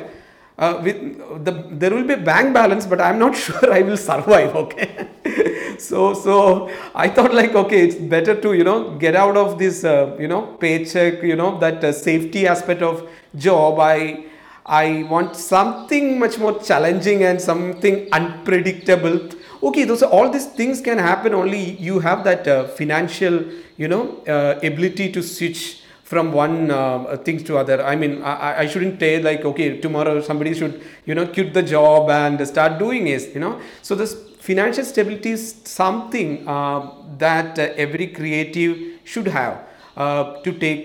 uh, 0.58 0.80
with 0.82 1.44
the 1.44 1.52
there 1.70 1.90
will 1.90 2.04
be 2.04 2.14
bank 2.14 2.54
balance 2.54 2.86
but 2.86 3.00
i'm 3.00 3.18
not 3.18 3.36
sure 3.44 3.72
i 3.72 3.82
will 3.82 3.96
survive 3.96 4.54
okay? 4.54 5.08
So 5.78 6.14
so 6.14 6.70
i 6.94 7.08
thought 7.08 7.34
like 7.34 7.54
okay 7.54 7.80
it's 7.86 7.96
better 7.96 8.34
to 8.42 8.52
you 8.54 8.62
know 8.62 8.96
get 8.96 9.16
out 9.16 9.36
of 9.36 9.58
this 9.58 9.82
uh, 9.84 10.16
you 10.20 10.28
know 10.28 10.42
paycheck 10.60 11.22
you 11.22 11.34
know 11.34 11.58
that 11.58 11.82
uh, 11.82 11.92
safety 11.92 12.46
aspect 12.46 12.82
of 12.82 13.08
job. 13.36 13.80
I 13.80 14.26
i 14.64 15.02
want 15.10 15.34
something 15.36 16.18
much 16.18 16.38
more 16.38 16.52
challenging 16.62 17.24
and 17.24 17.40
something 17.40 18.08
unpredictable. 18.12 19.18
Okay 19.62 19.84
those 19.84 20.02
all 20.04 20.30
these 20.30 20.46
things 20.46 20.80
can 20.80 20.98
happen 20.98 21.34
only 21.34 21.72
you 21.88 21.98
have 21.98 22.22
that 22.24 22.46
uh, 22.46 22.68
financial 22.68 23.42
you 23.76 23.88
know 23.88 24.22
uh, 24.28 24.60
ability 24.62 25.10
to 25.10 25.22
switch 25.22 25.82
from 26.14 26.32
one 26.32 26.70
uh, 26.70 27.16
things 27.26 27.42
to 27.48 27.58
other. 27.62 27.78
I 27.92 27.96
mean 28.02 28.22
I, 28.22 28.60
I 28.62 28.66
shouldn't 28.72 29.00
say 29.04 29.12
like 29.28 29.44
okay 29.50 29.68
tomorrow 29.86 30.14
somebody 30.30 30.54
should 30.60 30.74
you 31.08 31.14
know 31.18 31.26
quit 31.36 31.52
the 31.58 31.64
job 31.74 32.10
and 32.20 32.46
start 32.54 32.78
doing 32.84 33.08
it 33.16 33.34
you 33.34 33.40
know. 33.44 33.54
So 33.82 33.94
this 34.02 34.12
financial 34.48 34.84
stability 34.92 35.30
is 35.38 35.44
something 35.64 36.46
uh, 36.56 36.80
that 37.24 37.58
uh, 37.58 37.84
every 37.84 38.08
creative 38.18 38.74
should 39.12 39.28
have 39.38 39.54
uh, 39.96 40.24
to 40.46 40.52
take 40.64 40.82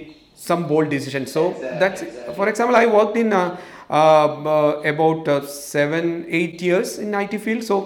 some 0.47 0.61
bold 0.67 0.89
decisions 0.89 1.31
so 1.37 1.41
exactly, 1.51 1.79
that's 1.81 2.01
exactly. 2.01 2.35
for 2.35 2.45
example 2.51 2.75
i 2.81 2.85
worked 2.97 3.17
in 3.23 3.33
uh, 3.33 3.57
uh, 3.89 4.81
about 4.93 5.27
seven 5.49 6.25
eight 6.39 6.61
years 6.61 6.97
in 6.99 7.13
it 7.13 7.39
field. 7.45 7.63
So 7.63 7.77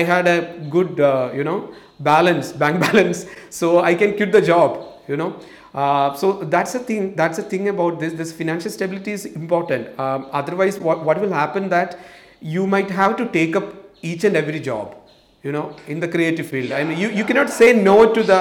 i 0.00 0.02
had 0.02 0.26
a 0.26 0.38
good 0.76 0.98
you 1.38 1.44
know 1.48 1.58
balance 2.00 2.52
bank 2.62 2.80
balance. 2.86 3.26
So 3.60 3.80
i 3.90 3.94
can 3.94 4.16
quit 4.20 4.32
the 4.38 4.42
job 4.52 4.70
you 5.08 5.16
know 5.16 5.30
uh, 5.74 6.14
so 6.14 6.32
that's 6.44 6.72
the 6.72 6.78
thing. 6.78 7.14
That's 7.16 7.36
the 7.36 7.42
thing 7.42 7.68
about 7.68 7.98
this. 7.98 8.12
This 8.12 8.32
financial 8.32 8.70
stability 8.70 9.12
is 9.12 9.26
important. 9.26 9.98
Um, 9.98 10.28
otherwise, 10.30 10.78
what 10.78 11.04
what 11.04 11.20
will 11.20 11.32
happen 11.32 11.68
that 11.70 11.98
you 12.40 12.66
might 12.66 12.90
have 12.90 13.16
to 13.16 13.26
take 13.26 13.56
up 13.56 13.74
each 14.02 14.24
and 14.24 14.36
every 14.36 14.60
job. 14.60 14.94
You 15.42 15.52
know, 15.52 15.76
in 15.88 16.00
the 16.00 16.08
creative 16.08 16.46
field. 16.46 16.72
I 16.72 16.84
mean, 16.84 16.98
you, 16.98 17.10
you 17.10 17.24
cannot 17.24 17.50
say 17.50 17.72
no 17.74 18.14
to 18.14 18.22
the. 18.22 18.38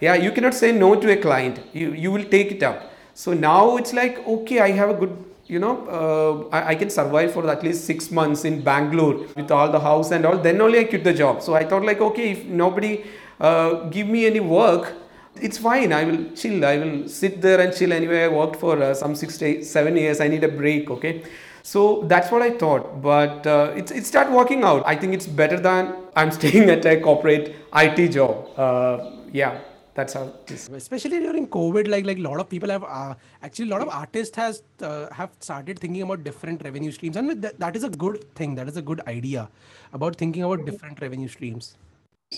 Yeah, 0.00 0.14
you 0.14 0.30
cannot 0.30 0.54
say 0.54 0.72
no 0.72 0.94
to 0.94 1.12
a 1.12 1.16
client. 1.16 1.60
You 1.72 1.92
you 1.92 2.12
will 2.12 2.24
take 2.24 2.52
it 2.52 2.62
up. 2.62 2.90
So 3.14 3.32
now 3.32 3.76
it's 3.76 3.92
like 3.92 4.26
okay, 4.26 4.60
I 4.60 4.70
have 4.72 4.90
a 4.90 4.94
good 4.94 5.16
you 5.48 5.58
know, 5.58 5.74
uh, 5.88 6.54
I, 6.54 6.68
I, 6.68 6.74
can 6.74 6.90
survive 6.90 7.32
for 7.32 7.50
at 7.50 7.62
least 7.62 7.86
six 7.86 8.10
months 8.10 8.44
in 8.44 8.60
Bangalore 8.60 9.14
with 9.34 9.50
all 9.50 9.70
the 9.72 9.80
house 9.80 10.10
and 10.10 10.26
all. 10.26 10.36
Then 10.36 10.60
only 10.60 10.80
I 10.80 10.84
quit 10.84 11.04
the 11.04 11.14
job. 11.14 11.40
So 11.40 11.54
I 11.54 11.64
thought 11.64 11.86
like, 11.86 12.02
okay, 12.02 12.32
if 12.32 12.44
nobody 12.44 13.04
uh, 13.40 13.88
give 13.88 14.08
me 14.08 14.26
any 14.26 14.40
work, 14.40 14.92
it's 15.40 15.58
fine. 15.58 15.92
I 15.92 16.04
will 16.04 16.30
chill. 16.34 16.64
I 16.64 16.78
will 16.78 17.08
sit 17.08 17.40
there 17.40 17.60
and 17.60 17.74
chill. 17.74 17.92
Anyway, 17.92 18.22
I 18.24 18.28
worked 18.28 18.56
for 18.56 18.82
uh, 18.82 18.94
some 18.94 19.14
six 19.14 19.38
seven 19.68 19.96
years. 19.96 20.20
I 20.20 20.28
need 20.28 20.44
a 20.44 20.48
break. 20.48 20.90
Okay. 20.90 21.22
So 21.62 22.02
that's 22.04 22.30
what 22.30 22.40
I 22.40 22.50
thought, 22.56 23.02
but 23.02 23.46
uh, 23.46 23.72
it's 23.76 23.90
it 23.90 24.06
started 24.06 24.32
working 24.32 24.62
out. 24.64 24.84
I 24.86 24.96
think 24.96 25.12
it's 25.12 25.26
better 25.26 25.58
than 25.60 25.94
I'm 26.16 26.30
staying 26.38 26.70
at 26.70 26.86
a 26.86 27.00
corporate 27.00 27.56
IT 27.74 28.08
job. 28.12 28.48
Uh, 28.56 29.10
yeah, 29.32 29.58
that's 29.94 30.14
how 30.14 30.22
it 30.22 30.50
is. 30.50 30.68
Especially 30.68 31.18
during 31.18 31.46
COVID, 31.46 31.88
like 31.88 32.06
like 32.06 32.18
a 32.18 32.22
lot 32.28 32.40
of 32.40 32.48
people 32.48 32.70
have 32.70 32.84
uh, 32.84 33.14
actually 33.42 33.68
a 33.68 33.72
lot 33.72 33.82
of 33.82 33.90
artists 33.90 34.36
has 34.36 34.62
uh, 34.80 35.12
have 35.12 35.30
started 35.40 35.78
thinking 35.78 36.02
about 36.02 36.24
different 36.24 36.64
revenue 36.64 36.90
streams, 36.90 37.16
and 37.16 37.42
that, 37.42 37.58
that 37.58 37.76
is 37.76 37.84
a 37.84 37.90
good 37.90 38.24
thing. 38.34 38.54
That 38.54 38.68
is 38.68 38.78
a 38.78 38.82
good 38.82 39.02
idea 39.06 39.48
about 39.92 40.16
thinking 40.16 40.44
about 40.44 40.64
different 40.64 41.02
revenue 41.02 41.28
streams. 41.28 41.76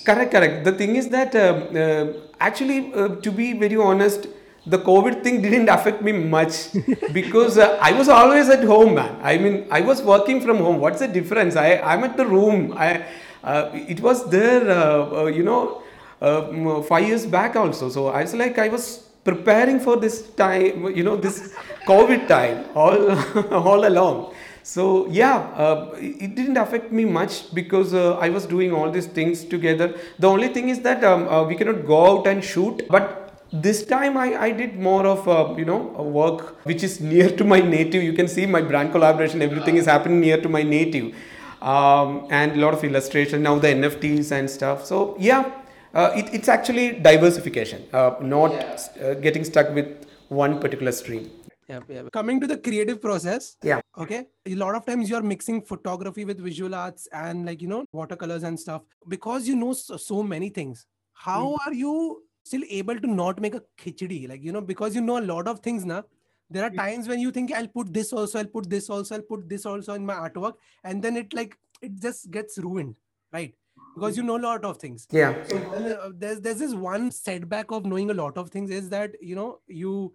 Correct, 0.04 0.30
correct. 0.30 0.64
The 0.64 0.72
thing 0.72 0.94
is 0.96 1.08
that 1.08 1.34
um, 1.34 1.76
uh, 1.76 2.12
actually, 2.38 2.92
uh, 2.94 3.08
to 3.16 3.30
be 3.32 3.52
very 3.58 3.76
honest, 3.76 4.28
the 4.66 4.78
COVID 4.78 5.24
thing 5.24 5.42
didn't 5.46 5.68
affect 5.68 6.00
me 6.02 6.12
much 6.12 6.68
because 7.12 7.58
uh, 7.58 7.76
I 7.82 7.92
was 7.92 8.08
always 8.08 8.48
at 8.48 8.62
home, 8.64 8.94
man. 8.94 9.18
I 9.22 9.36
mean, 9.38 9.66
I 9.70 9.80
was 9.80 10.00
working 10.02 10.40
from 10.40 10.58
home. 10.58 10.78
What's 10.78 11.00
the 11.00 11.08
difference? 11.08 11.56
I 11.56 11.78
I'm 11.78 12.04
at 12.04 12.16
the 12.16 12.24
room. 12.26 12.72
I 12.76 13.04
uh, 13.42 13.70
it 13.74 14.00
was 14.00 14.28
there, 14.30 14.70
uh, 14.70 15.22
uh, 15.22 15.26
you 15.26 15.42
know, 15.42 15.82
uh, 16.20 16.82
five 16.82 17.08
years 17.08 17.26
back 17.26 17.56
also. 17.56 17.88
So 17.88 18.08
I 18.08 18.22
was 18.22 18.34
like, 18.34 18.58
I 18.58 18.68
was 18.68 19.08
preparing 19.24 19.80
for 19.80 19.96
this 19.96 20.22
time, 20.30 20.94
you 20.96 21.02
know, 21.02 21.16
this 21.16 21.52
COVID 21.86 22.28
time 22.28 22.64
all 22.76 23.10
all 23.68 23.84
along. 23.86 24.34
So 24.62 25.06
yeah, 25.08 25.36
uh, 25.56 25.94
it 25.98 26.34
didn't 26.34 26.56
affect 26.56 26.92
me 26.92 27.04
much 27.04 27.54
because 27.54 27.94
uh, 27.94 28.18
I 28.18 28.28
was 28.28 28.46
doing 28.46 28.72
all 28.72 28.90
these 28.90 29.06
things 29.06 29.44
together. 29.44 29.94
The 30.18 30.28
only 30.28 30.48
thing 30.48 30.68
is 30.68 30.80
that 30.80 31.02
um, 31.04 31.28
uh, 31.28 31.44
we 31.44 31.54
cannot 31.54 31.86
go 31.86 32.18
out 32.18 32.26
and 32.26 32.44
shoot, 32.44 32.86
but 32.88 33.20
this 33.52 33.84
time 33.84 34.16
I, 34.16 34.36
I 34.36 34.50
did 34.52 34.78
more 34.78 35.06
of 35.06 35.26
uh, 35.28 35.54
you 35.56 35.64
know 35.64 35.94
a 35.96 36.02
work 36.02 36.64
which 36.64 36.82
is 36.82 37.00
near 37.12 37.30
to 37.36 37.44
my 37.44 37.60
native. 37.60 38.02
You 38.02 38.12
can 38.12 38.28
see 38.28 38.46
my 38.46 38.60
brand 38.60 38.92
collaboration, 38.92 39.42
everything 39.42 39.76
is 39.76 39.86
happening 39.86 40.20
near 40.20 40.40
to 40.40 40.48
my 40.48 40.62
native, 40.62 41.14
um, 41.62 42.26
and 42.30 42.52
a 42.52 42.56
lot 42.56 42.74
of 42.74 42.84
illustration 42.84 43.42
now 43.42 43.58
the 43.58 43.68
NFTs 43.68 44.30
and 44.30 44.48
stuff. 44.48 44.84
So 44.84 45.16
yeah, 45.18 45.50
uh, 45.94 46.12
it, 46.14 46.32
it's 46.32 46.48
actually 46.48 46.92
diversification, 46.92 47.88
uh, 47.92 48.14
not 48.20 48.52
uh, 48.52 49.14
getting 49.14 49.44
stuck 49.44 49.74
with 49.74 50.06
one 50.28 50.60
particular 50.60 50.92
stream. 50.92 51.30
Yeah, 51.70 51.80
yeah. 51.88 52.02
Coming 52.12 52.40
to 52.40 52.46
the 52.46 52.58
creative 52.58 53.00
process. 53.00 53.56
Yeah. 53.62 53.80
Okay. 53.96 54.26
A 54.46 54.54
lot 54.54 54.74
of 54.74 54.86
times 54.86 55.08
you're 55.08 55.22
mixing 55.22 55.62
photography 55.62 56.24
with 56.24 56.40
visual 56.40 56.74
arts 56.74 57.08
and 57.12 57.46
like, 57.46 57.62
you 57.62 57.68
know, 57.68 57.84
watercolors 57.92 58.42
and 58.42 58.58
stuff 58.58 58.82
because 59.08 59.46
you 59.46 59.56
know 59.56 59.72
so, 59.72 59.96
so 59.96 60.22
many 60.22 60.48
things. 60.48 60.86
How 61.12 61.56
are 61.66 61.72
you 61.72 62.24
still 62.44 62.62
able 62.68 62.98
to 62.98 63.06
not 63.06 63.40
make 63.40 63.54
a 63.54 63.62
khichdi? 63.78 64.28
Like, 64.28 64.42
you 64.42 64.52
know, 64.52 64.60
because 64.60 64.94
you 64.94 65.00
know 65.00 65.18
a 65.18 65.26
lot 65.34 65.46
of 65.46 65.60
things 65.60 65.84
now. 65.84 66.04
There 66.52 66.64
are 66.64 66.70
times 66.70 67.06
when 67.06 67.20
you 67.20 67.30
think 67.30 67.52
I'll 67.54 67.68
put 67.68 67.92
this 67.94 68.12
also, 68.12 68.40
I'll 68.40 68.46
put 68.46 68.68
this 68.68 68.90
also, 68.90 69.14
I'll 69.14 69.22
put 69.22 69.48
this 69.48 69.64
also 69.64 69.94
in 69.94 70.04
my 70.04 70.14
artwork, 70.14 70.54
and 70.82 71.00
then 71.00 71.16
it 71.16 71.32
like 71.32 71.56
it 71.80 72.00
just 72.00 72.28
gets 72.32 72.58
ruined, 72.58 72.96
right? 73.32 73.54
Because 73.94 74.16
you 74.16 74.24
know 74.24 74.36
a 74.36 74.44
lot 74.46 74.64
of 74.64 74.78
things. 74.78 75.06
Yeah. 75.12 75.44
So 75.46 75.58
uh, 75.58 76.10
there's 76.12 76.40
there's 76.40 76.58
this 76.58 76.74
one 76.74 77.12
setback 77.12 77.70
of 77.70 77.86
knowing 77.86 78.10
a 78.10 78.14
lot 78.14 78.36
of 78.36 78.50
things 78.50 78.70
is 78.70 78.88
that 78.88 79.14
you 79.20 79.36
know 79.36 79.60
you 79.68 80.12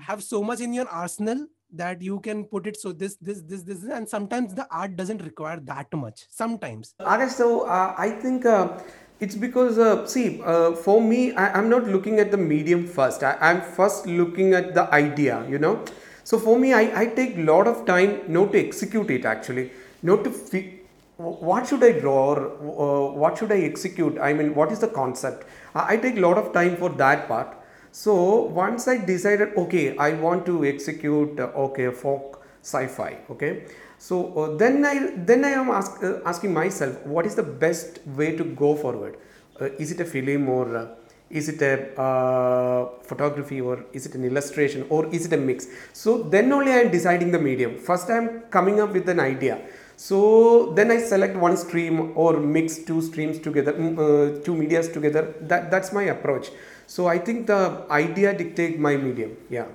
have 0.00 0.22
so 0.22 0.42
much 0.42 0.60
in 0.60 0.72
your 0.72 0.88
arsenal 0.88 1.46
that 1.72 2.00
you 2.00 2.18
can 2.20 2.44
put 2.44 2.66
it 2.66 2.76
so 2.76 2.92
this 2.92 3.16
this 3.16 3.42
this 3.42 3.62
this 3.62 3.84
and 3.84 4.08
sometimes 4.08 4.54
the 4.54 4.66
art 4.70 4.96
doesn't 4.96 5.22
require 5.22 5.60
that 5.60 5.92
much 5.92 6.24
sometimes 6.30 6.94
Akash, 7.00 7.30
so 7.30 7.66
uh, 7.66 7.94
I 7.98 8.10
think 8.10 8.46
uh, 8.46 8.78
it's 9.20 9.34
because, 9.34 9.78
uh, 9.78 10.06
see, 10.06 10.40
uh, 10.44 10.72
for 10.72 11.02
me, 11.02 11.32
I, 11.32 11.52
I'm 11.58 11.68
not 11.68 11.88
looking 11.88 12.20
at 12.20 12.30
the 12.30 12.36
medium 12.36 12.86
first. 12.86 13.24
I, 13.24 13.36
I'm 13.40 13.60
first 13.60 14.06
looking 14.06 14.54
at 14.54 14.74
the 14.74 14.92
idea, 14.94 15.44
you 15.48 15.58
know. 15.58 15.84
So 16.22 16.38
for 16.38 16.56
me, 16.58 16.72
I, 16.72 17.00
I 17.00 17.06
take 17.06 17.36
a 17.36 17.40
lot 17.40 17.66
of 17.66 17.84
time 17.84 18.20
not 18.28 18.52
to 18.52 18.64
execute 18.64 19.10
it 19.10 19.24
actually, 19.24 19.72
not 20.02 20.22
to 20.22 20.30
fi- 20.30 20.74
what 21.16 21.66
should 21.66 21.82
I 21.82 21.92
draw 21.98 22.34
or 22.34 23.10
uh, 23.10 23.12
what 23.12 23.38
should 23.38 23.50
I 23.50 23.58
execute? 23.62 24.18
I 24.20 24.32
mean, 24.34 24.54
what 24.54 24.70
is 24.70 24.78
the 24.78 24.88
concept? 24.88 25.48
I, 25.74 25.94
I 25.94 25.96
take 25.96 26.16
a 26.16 26.20
lot 26.20 26.38
of 26.38 26.52
time 26.52 26.76
for 26.76 26.90
that 26.90 27.26
part. 27.26 27.56
So 27.92 28.42
once 28.42 28.88
I 28.88 28.98
decided, 28.98 29.56
okay, 29.56 29.96
I 29.96 30.12
want 30.14 30.46
to 30.46 30.64
execute, 30.64 31.40
uh, 31.40 31.50
okay, 31.68 31.90
folk 31.90 32.44
sci-fi, 32.62 33.18
okay. 33.30 33.64
So 33.98 34.32
uh, 34.34 34.56
then 34.56 34.84
I 34.84 35.12
then 35.16 35.44
I 35.44 35.50
am 35.50 35.70
ask, 35.70 36.02
uh, 36.02 36.20
asking 36.24 36.52
myself, 36.54 37.04
what 37.04 37.26
is 37.26 37.34
the 37.34 37.42
best 37.42 38.00
way 38.06 38.36
to 38.36 38.44
go 38.44 38.74
forward? 38.76 39.16
Uh, 39.60 39.70
is 39.78 39.90
it 39.90 40.00
a 40.00 40.04
film 40.04 40.48
or 40.48 40.76
uh, 40.76 40.86
is 41.30 41.48
it 41.48 41.60
a 41.62 42.00
uh, 42.00 42.88
photography 43.02 43.60
or 43.60 43.84
is 43.92 44.06
it 44.06 44.14
an 44.14 44.24
illustration 44.24 44.86
or 44.88 45.06
is 45.06 45.26
it 45.26 45.32
a 45.32 45.36
mix? 45.36 45.66
So 45.92 46.22
then 46.22 46.52
only 46.52 46.72
I 46.72 46.76
am 46.76 46.90
deciding 46.90 47.32
the 47.32 47.40
medium. 47.40 47.76
First 47.78 48.08
I 48.08 48.18
am 48.18 48.40
coming 48.50 48.80
up 48.80 48.92
with 48.92 49.08
an 49.08 49.20
idea. 49.20 49.60
So 49.96 50.72
then 50.74 50.92
I 50.92 50.98
select 50.98 51.36
one 51.36 51.56
stream 51.56 52.12
or 52.16 52.38
mix 52.38 52.78
two 52.78 53.02
streams 53.02 53.40
together, 53.40 53.72
mm, 53.72 54.44
two 54.44 54.54
medias 54.54 54.88
together. 54.88 55.34
That 55.40 55.72
that's 55.72 55.92
my 55.92 56.04
approach. 56.04 56.50
So 56.88 57.06
I 57.06 57.18
think 57.18 57.46
the 57.46 57.84
idea 57.90 58.36
dictate 58.36 58.80
my 58.80 58.96
medium. 58.96 59.36
Yeah. 59.58 59.68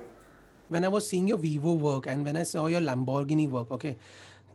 when 0.74 0.84
i 0.86 0.88
was 0.92 1.06
seeing 1.08 1.26
your 1.30 1.38
vivo 1.42 1.72
work 1.86 2.06
and 2.12 2.24
when 2.28 2.36
i 2.36 2.42
saw 2.50 2.62
your 2.74 2.80
lamborghini 2.86 3.44
work 3.54 3.70
okay 3.76 3.90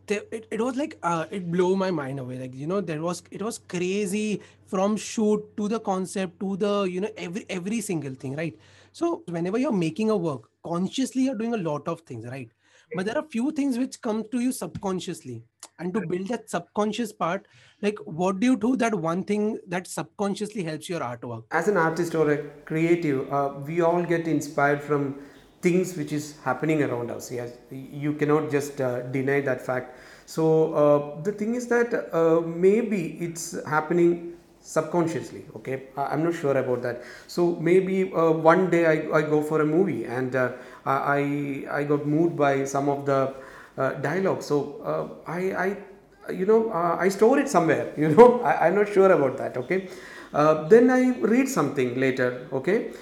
there, 0.06 0.22
it, 0.38 0.46
it 0.56 0.60
was 0.66 0.76
like 0.80 0.96
uh, 1.02 1.26
it 1.30 1.50
blew 1.54 1.76
my 1.82 1.90
mind 1.98 2.20
away 2.22 2.38
like 2.42 2.54
you 2.62 2.66
know 2.72 2.80
there 2.90 3.00
was 3.06 3.22
it 3.30 3.42
was 3.48 3.58
crazy 3.74 4.42
from 4.74 4.96
shoot 4.96 5.44
to 5.56 5.68
the 5.74 5.80
concept 5.80 6.40
to 6.40 6.56
the 6.64 6.72
you 6.94 7.00
know 7.06 7.12
every 7.28 7.44
every 7.58 7.80
single 7.90 8.14
thing 8.24 8.36
right 8.42 8.58
so 8.92 9.22
whenever 9.36 9.62
you're 9.64 9.80
making 9.86 10.10
a 10.10 10.16
work 10.28 10.50
consciously 10.72 11.22
you're 11.28 11.40
doing 11.44 11.54
a 11.54 11.62
lot 11.70 11.88
of 11.94 12.00
things 12.12 12.26
right 12.36 12.50
but 12.94 13.06
there 13.06 13.16
are 13.16 13.24
few 13.30 13.50
things 13.52 13.78
which 13.78 14.00
come 14.00 14.24
to 14.30 14.40
you 14.40 14.52
subconsciously. 14.52 15.42
And 15.78 15.94
to 15.94 16.06
build 16.06 16.28
that 16.28 16.50
subconscious 16.50 17.10
part 17.10 17.46
like 17.80 17.98
what 18.04 18.38
do 18.38 18.46
you 18.46 18.56
do 18.56 18.76
that 18.76 18.94
one 18.94 19.24
thing 19.24 19.58
that 19.66 19.86
subconsciously 19.86 20.62
helps 20.62 20.90
your 20.90 21.00
artwork? 21.00 21.44
As 21.50 21.68
an 21.68 21.78
artist 21.78 22.14
or 22.14 22.30
a 22.30 22.38
creative 22.66 23.32
uh, 23.32 23.54
we 23.66 23.80
all 23.80 24.02
get 24.02 24.28
inspired 24.28 24.82
from 24.82 25.20
things 25.62 25.96
which 25.96 26.12
is 26.12 26.36
happening 26.44 26.82
around 26.82 27.10
us. 27.10 27.32
Yes 27.32 27.52
you 27.70 28.12
cannot 28.12 28.50
just 28.50 28.80
uh, 28.80 29.02
deny 29.04 29.40
that 29.40 29.64
fact. 29.64 29.96
So 30.26 30.74
uh, 30.74 31.22
the 31.22 31.32
thing 31.32 31.54
is 31.54 31.66
that 31.68 32.14
uh, 32.14 32.42
maybe 32.42 33.16
it's 33.18 33.56
happening 33.66 34.34
subconsciously 34.60 35.44
okay? 35.56 35.84
I'm 35.96 36.22
not 36.24 36.34
sure 36.34 36.56
about 36.56 36.82
that. 36.82 37.02
So 37.26 37.56
maybe 37.56 38.12
uh, 38.12 38.30
one 38.32 38.70
day 38.70 38.86
I, 38.86 39.18
I 39.18 39.22
go 39.22 39.42
for 39.42 39.60
a 39.62 39.66
movie 39.66 40.04
and 40.04 40.36
uh, 40.36 40.52
i 40.84 41.64
i 41.70 41.84
got 41.84 42.06
moved 42.06 42.36
by 42.36 42.64
some 42.64 42.88
of 42.88 43.06
the 43.06 43.34
uh, 43.78 43.92
dialogue. 43.94 44.42
So 44.42 44.80
uh, 44.84 45.30
i 45.30 45.40
i 45.66 45.76
you 46.32 46.46
know 46.46 46.70
uh, 46.70 46.96
i 47.00 47.08
store 47.08 47.38
it 47.38 47.48
somewhere 47.48 47.92
you 47.96 48.08
know? 48.10 48.40
I, 48.42 48.66
i'm 48.66 48.74
not 48.74 48.88
sure 48.92 49.10
about 49.10 49.38
that 49.38 49.56
okay? 49.56 49.88
Uh, 50.32 50.68
then 50.68 50.90
i 50.90 51.18
read 51.20 51.48
something 51.48 51.98
later 51.98 52.46
okay? 52.52 52.92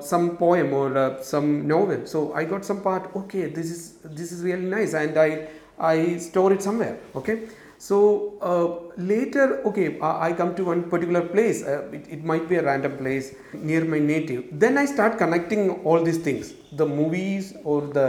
Some 0.00 0.36
poem 0.36 0.72
or 0.72 1.18
some 1.22 1.68
novel. 1.68 2.06
So 2.06 2.32
i 2.34 2.44
got 2.44 2.64
some 2.64 2.80
part 2.80 3.14
okay 3.16 3.46
this 3.46 3.70
is 3.70 3.92
this 4.04 4.32
is 4.32 4.42
really 4.42 4.66
nice 4.66 4.94
and 4.94 5.18
i 5.18 5.48
i 5.78 6.16
store 6.16 6.52
it 6.54 6.62
somewhere 6.62 6.98
okay 7.14 7.48
so 7.78 8.38
uh, 8.50 8.66
later 8.96 9.60
okay 9.68 9.98
i 10.02 10.32
come 10.32 10.54
to 10.54 10.64
one 10.64 10.82
particular 10.90 11.22
place 11.34 11.62
uh, 11.62 11.82
it, 11.92 12.06
it 12.08 12.24
might 12.24 12.48
be 12.48 12.56
a 12.56 12.62
random 12.62 12.96
place 12.96 13.34
near 13.52 13.84
my 13.84 13.98
native 13.98 14.44
then 14.52 14.78
i 14.78 14.84
start 14.84 15.18
connecting 15.18 15.70
all 15.84 16.02
these 16.02 16.18
things 16.18 16.54
the 16.72 16.86
movies 16.86 17.54
or 17.64 17.82
the 17.98 18.08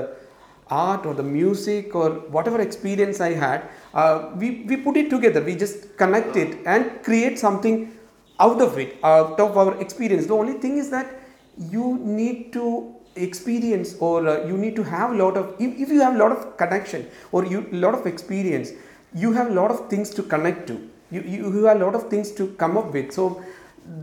art 0.70 1.06
or 1.06 1.14
the 1.14 1.24
music 1.24 1.96
or 1.96 2.10
whatever 2.36 2.62
experience 2.62 3.22
I 3.22 3.34
had, 3.34 3.70
uh, 3.94 4.32
we, 4.36 4.66
we 4.68 4.78
put 4.78 4.98
it 4.98 5.10
together. 5.10 5.42
We 5.42 5.56
just 5.56 5.98
connect 5.98 6.36
it 6.36 6.60
and 6.66 7.04
create 7.04 7.40
something 7.40 7.98
out 8.40 8.62
of 8.62 8.78
it, 8.78 8.98
out 9.04 9.40
of 9.40 9.58
our 9.58 9.80
experience. 9.82 10.28
The 10.28 10.34
only 10.34 10.54
thing 10.54 10.78
is 10.78 10.90
that 10.90 11.22
you 11.58 11.98
need 12.00 12.54
to 12.54 12.96
experience 13.16 13.96
or 14.00 14.28
uh, 14.28 14.46
you 14.46 14.58
need 14.58 14.76
to 14.76 14.84
have 14.84 15.12
a 15.12 15.16
lot 15.16 15.38
of, 15.38 15.56
if, 15.60 15.80
if 15.80 15.90
you 15.90 16.02
have 16.02 16.16
a 16.16 16.18
lot 16.18 16.32
of 16.32 16.58
connection 16.58 17.08
or 17.32 17.46
you 17.46 17.68
lot 17.72 17.96
of 17.96 18.06
experience, 18.06 18.72
you 19.14 19.32
have 19.34 19.52
a 19.52 19.54
lot 19.54 19.72
of 19.72 19.90
things 19.90 20.10
to 20.12 20.24
connect 20.24 20.68
to. 20.68 20.90
You, 21.10 21.22
you, 21.22 21.64
have 21.66 21.80
a 21.80 21.86
lot 21.86 21.96
of 21.96 22.10
things 22.10 22.32
to 22.34 22.48
come 22.56 22.78
up 22.78 22.92
with. 22.94 23.14
So 23.14 23.42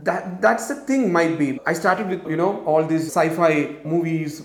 that 0.03 0.41
that's 0.41 0.69
the 0.69 0.75
thing 0.75 1.13
might 1.13 1.39
be. 1.39 1.61
I 1.67 1.75
started 1.75 2.09
with 2.09 2.27
you 2.27 2.37
know 2.37 2.65
all 2.65 2.83
these 2.85 3.07
sci-fi 3.15 3.77
movies 3.85 4.39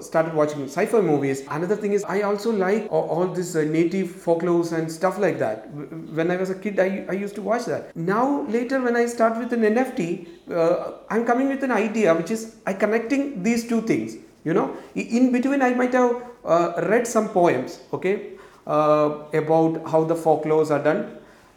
started 0.00 0.34
watching 0.34 0.64
sci-fi 0.64 1.00
movies. 1.00 1.42
Another 1.48 1.76
thing 1.76 1.92
is 1.92 2.02
i 2.04 2.22
also 2.22 2.50
like 2.50 2.88
all, 2.90 3.28
this 3.28 3.54
uh, 3.54 3.62
native 3.62 4.08
folklores 4.08 4.72
and 4.72 4.90
stuff 4.90 5.18
like 5.18 5.38
that. 5.38 5.70
When 5.72 6.30
i 6.32 6.36
was 6.36 6.50
a 6.50 6.56
kid 6.56 6.80
I, 6.80 7.06
I 7.08 7.12
used 7.12 7.36
to 7.36 7.42
watch 7.42 7.66
that. 7.66 7.94
Now 7.94 8.42
later 8.48 8.80
when 8.80 8.96
i 8.96 9.06
start 9.06 9.38
with 9.38 9.52
an 9.52 9.62
nft 9.62 10.26
uh, 10.50 10.92
i'm 11.08 11.24
coming 11.24 11.48
with 11.48 11.62
an 11.62 11.70
idea 11.70 12.12
which 12.12 12.32
is 12.32 12.56
i 12.66 12.72
connecting 12.72 13.42
these 13.44 13.68
two 13.68 13.82
things 13.82 14.16
you 14.44 14.54
know? 14.54 14.76
In 14.94 15.32
between 15.32 15.62
i 15.62 15.74
might 15.74 15.92
have 15.92 16.22
uh, 16.44 16.72
read 16.88 17.06
some 17.06 17.28
poems 17.28 17.80
okay 17.92 18.38
about 18.74 19.80
how 19.92 20.04
the 20.12 20.14
folklores 20.26 20.70
are 20.70 20.82
done 20.90 21.00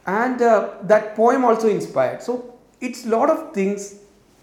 and 0.06 0.42
uh, 0.42 0.56
that 0.94 1.16
poem 1.16 1.46
also 1.46 1.68
inspired 1.78 2.22
so 2.22 2.34
it's 2.82 3.06
lot 3.06 3.30
of 3.36 3.54
things 3.60 3.96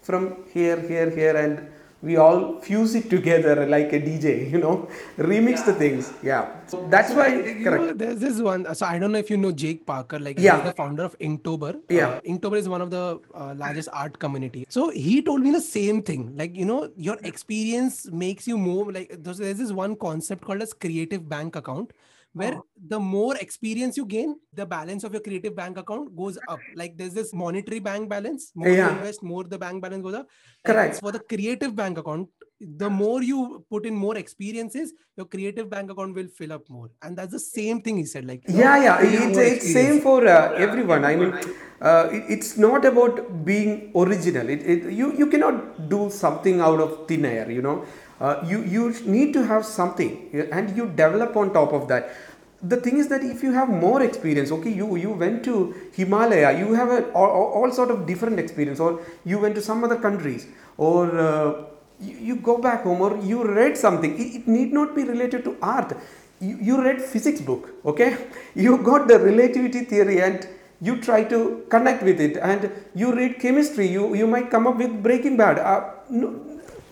from 0.09 0.23
here 0.53 0.79
here 0.91 1.09
here 1.19 1.35
and 1.43 1.67
we 2.09 2.13
all 2.17 2.39
fuse 2.67 2.93
it 2.99 3.03
together 3.09 3.55
like 3.73 3.91
a 3.97 3.99
dj 4.05 4.29
you 4.53 4.59
know 4.63 4.75
remix 5.31 5.63
the 5.67 5.73
things 5.81 6.07
yeah 6.29 6.47
so 6.71 6.77
that's 6.93 7.11
why 7.17 7.27
You 7.35 7.63
correct 7.65 7.83
know, 7.83 7.93
there's 8.01 8.19
this 8.25 8.37
one. 8.47 8.61
So 8.79 8.85
I 8.87 8.97
don't 9.01 9.11
know 9.15 9.19
if 9.25 9.29
you 9.33 9.37
know 9.43 9.51
Jake 9.63 9.81
Parker. 9.89 10.17
Like 10.27 10.39
Yeah. 10.39 10.55
he's 10.55 10.65
the 10.69 10.73
founder 10.81 11.03
of 11.09 11.15
Inktober. 11.27 11.71
Yeah. 11.89 12.07
Uh, 12.09 12.21
Inktober 12.33 12.57
is 12.61 12.67
one 12.75 12.81
of 12.85 12.89
the 12.95 13.03
uh, 13.41 13.53
largest 13.63 13.89
art 14.01 14.17
community. 14.23 14.61
So 14.75 14.83
he 15.07 15.15
told 15.29 15.41
me 15.47 15.51
the 15.51 15.61
same 15.65 16.01
thing. 16.09 16.21
Like 16.41 16.55
you 16.61 16.67
know, 16.69 16.79
your 17.07 17.17
experience 17.31 17.97
makes 18.23 18.47
you 18.51 18.57
move. 18.57 18.93
Like 18.97 19.11
there's, 19.25 19.39
there's 19.45 19.57
this 19.63 19.73
one 19.81 19.95
concept 20.05 20.45
called 20.49 20.61
as 20.67 20.73
creative 20.85 21.27
bank 21.35 21.55
account, 21.61 21.91
where 22.33 22.57
the 22.87 22.99
more 22.99 23.35
experience 23.37 23.97
you 23.97 24.05
gain, 24.05 24.35
the 24.53 24.65
balance 24.65 25.03
of 25.03 25.11
your 25.13 25.21
creative 25.21 25.55
bank 25.55 25.77
account 25.77 26.15
goes 26.15 26.37
up. 26.47 26.59
Like 26.75 26.97
there's 26.97 27.13
this 27.13 27.33
monetary 27.33 27.79
bank 27.79 28.09
balance. 28.09 28.51
More 28.55 28.69
you 28.69 28.87
invest, 28.89 29.21
more 29.21 29.43
the 29.43 29.57
bank 29.57 29.81
balance 29.81 30.03
goes 30.03 30.15
up. 30.15 30.27
Correct. 30.65 30.99
For 30.99 31.11
the 31.11 31.19
creative 31.19 31.75
bank 31.75 31.97
account. 31.97 32.29
The 32.63 32.91
more 32.91 33.23
you 33.23 33.65
put 33.71 33.87
in 33.87 33.95
more 33.95 34.15
experiences, 34.17 34.93
your 35.17 35.25
creative 35.25 35.67
bank 35.67 35.89
account 35.89 36.13
will 36.13 36.27
fill 36.27 36.53
up 36.53 36.69
more. 36.69 36.91
And 37.01 37.17
that's 37.17 37.31
the 37.31 37.39
same 37.39 37.81
thing 37.81 37.97
he 37.97 38.05
said. 38.05 38.25
Like 38.25 38.47
you 38.47 38.53
know, 38.53 38.59
yeah 38.59 38.83
yeah 38.83 38.97
it's, 39.01 39.37
it's 39.37 39.73
same 39.73 39.99
for 40.01 40.19
uh, 40.27 40.53
everyone 40.65 41.03
i 41.05 41.15
mean 41.15 41.33
uh, 41.81 42.07
it, 42.11 42.23
it's 42.35 42.57
not 42.57 42.85
about 42.85 43.45
being 43.49 43.91
original 43.95 44.47
it, 44.49 44.61
it, 44.73 44.91
you 44.99 45.07
you 45.17 45.27
cannot 45.27 45.89
do 45.89 46.09
something 46.09 46.61
out 46.67 46.79
of 46.79 47.07
thin 47.07 47.25
air 47.25 47.49
you 47.57 47.61
know 47.61 47.77
uh, 48.21 48.43
you 48.47 48.63
you 48.63 48.83
need 49.05 49.33
to 49.33 49.43
have 49.51 49.65
something 49.65 50.11
and 50.51 50.77
you 50.77 50.85
develop 51.03 51.35
on 51.35 51.53
top 51.53 51.73
of 51.73 51.87
that. 51.87 52.11
The 52.61 52.77
thing 52.77 52.97
is 52.99 53.07
that 53.07 53.23
if 53.23 53.41
you 53.41 53.51
have 53.53 53.69
more 53.69 54.03
experience 54.03 54.51
okay 54.57 54.71
you 54.71 54.95
you 55.03 55.11
went 55.21 55.43
to 55.45 55.53
himalaya 55.93 56.51
you 56.59 56.73
have 56.79 56.91
a, 56.97 56.99
all, 57.13 57.47
all 57.59 57.71
sort 57.71 57.89
of 57.89 58.05
different 58.05 58.39
experience 58.39 58.79
or 58.79 59.01
you 59.25 59.39
went 59.39 59.55
to 59.55 59.61
some 59.69 59.83
other 59.83 59.95
countries 59.95 60.45
or 60.77 61.17
uh, 61.17 61.63
you, 61.99 62.35
go 62.35 62.57
back 62.57 62.83
home 62.83 63.01
or 63.01 63.17
you 63.17 63.43
read 63.43 63.77
something. 63.77 64.15
It, 64.19 64.47
need 64.47 64.73
not 64.73 64.95
be 64.95 65.03
related 65.03 65.43
to 65.45 65.57
art. 65.61 65.97
You, 66.39 66.57
you 66.61 66.83
read 66.83 67.01
physics 67.01 67.41
book 67.41 67.69
okay? 67.85 68.17
You 68.55 68.77
got 68.77 69.07
the 69.07 69.19
relativity 69.19 69.81
theory 69.85 70.21
and 70.21 70.47
you 70.81 70.99
try 70.99 71.23
to 71.25 71.65
connect 71.69 72.03
with 72.03 72.19
it 72.19 72.37
and 72.37 72.71
you 72.95 73.15
read 73.15 73.39
chemistry. 73.39 73.87
You 73.87 74.15
you 74.15 74.27
might 74.27 74.49
come 74.49 74.67
up 74.67 74.77
with 74.77 75.01
breaking 75.03 75.37
bad. 75.37 75.59
Uh, 75.59 75.93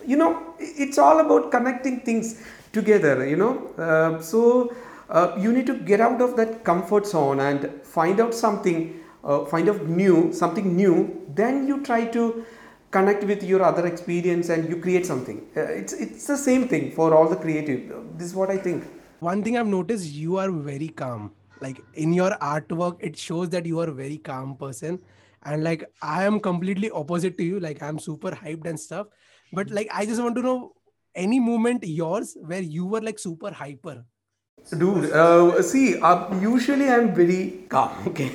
you 0.06 0.16
know 0.16 0.54
it's 0.58 0.98
all 0.98 1.20
about 1.20 1.50
connecting 1.50 2.00
things 2.00 2.42
together 2.72 3.26
you 3.26 3.36
know 3.36 3.52
uh, 3.78 4.20
so 4.20 4.72
uh, 5.08 5.36
you 5.38 5.52
need 5.52 5.66
to 5.66 5.74
get 5.74 6.00
out 6.00 6.20
of 6.20 6.36
that 6.36 6.64
comfort 6.64 7.06
zone 7.06 7.40
and 7.40 7.68
find 7.82 8.20
out 8.20 8.34
something 8.34 8.78
uh, 9.24 9.44
find 9.44 9.68
out 9.68 9.86
new 9.86 10.32
something 10.32 10.76
new 10.76 10.94
then 11.34 11.66
you 11.66 11.82
try 11.82 12.04
to 12.04 12.44
connect 12.90 13.24
with 13.24 13.42
your 13.42 13.62
other 13.62 13.86
experience 13.86 14.48
and 14.48 14.68
you 14.68 14.76
create 14.86 15.06
something 15.06 15.38
uh, 15.56 15.60
it's 15.80 15.92
it's 15.92 16.26
the 16.26 16.36
same 16.36 16.66
thing 16.68 16.90
for 16.92 17.14
all 17.14 17.28
the 17.28 17.36
creative 17.44 17.82
this 18.16 18.26
is 18.28 18.34
what 18.42 18.50
i 18.50 18.58
think 18.68 18.88
One 19.26 19.40
thing 19.44 19.56
I've 19.60 19.66
noticed, 19.70 20.06
you 20.18 20.36
are 20.42 20.50
very 20.66 20.86
calm. 21.00 21.24
Like 21.64 21.80
in 22.04 22.12
your 22.18 22.30
artwork, 22.50 22.94
it 23.08 23.18
shows 23.22 23.50
that 23.54 23.66
you 23.70 23.80
are 23.82 23.88
a 23.92 23.96
very 23.98 24.16
calm 24.28 24.54
person. 24.62 24.94
And 25.42 25.64
like 25.66 25.82
I 26.00 26.24
am 26.28 26.38
completely 26.46 26.90
opposite 27.00 27.36
to 27.40 27.44
you. 27.48 27.58
Like 27.64 27.82
I'm 27.88 27.98
super 27.98 28.30
hyped 28.30 28.70
and 28.70 28.80
stuff. 28.84 29.08
But 29.52 29.70
like 29.70 29.88
I 29.92 30.06
just 30.06 30.22
want 30.22 30.36
to 30.36 30.42
know 30.42 30.72
any 31.14 31.40
moment 31.40 31.84
yours 31.86 32.36
where 32.40 32.62
you 32.62 32.86
were 32.86 33.00
like 33.00 33.18
super 33.18 33.52
hyper. 33.52 34.04
Dude, 34.78 35.10
uh, 35.10 35.62
see, 35.62 36.00
uh, 36.00 36.32
usually 36.40 36.88
I'm 36.88 37.14
very 37.14 37.64
calm, 37.68 37.90
okay? 38.08 38.30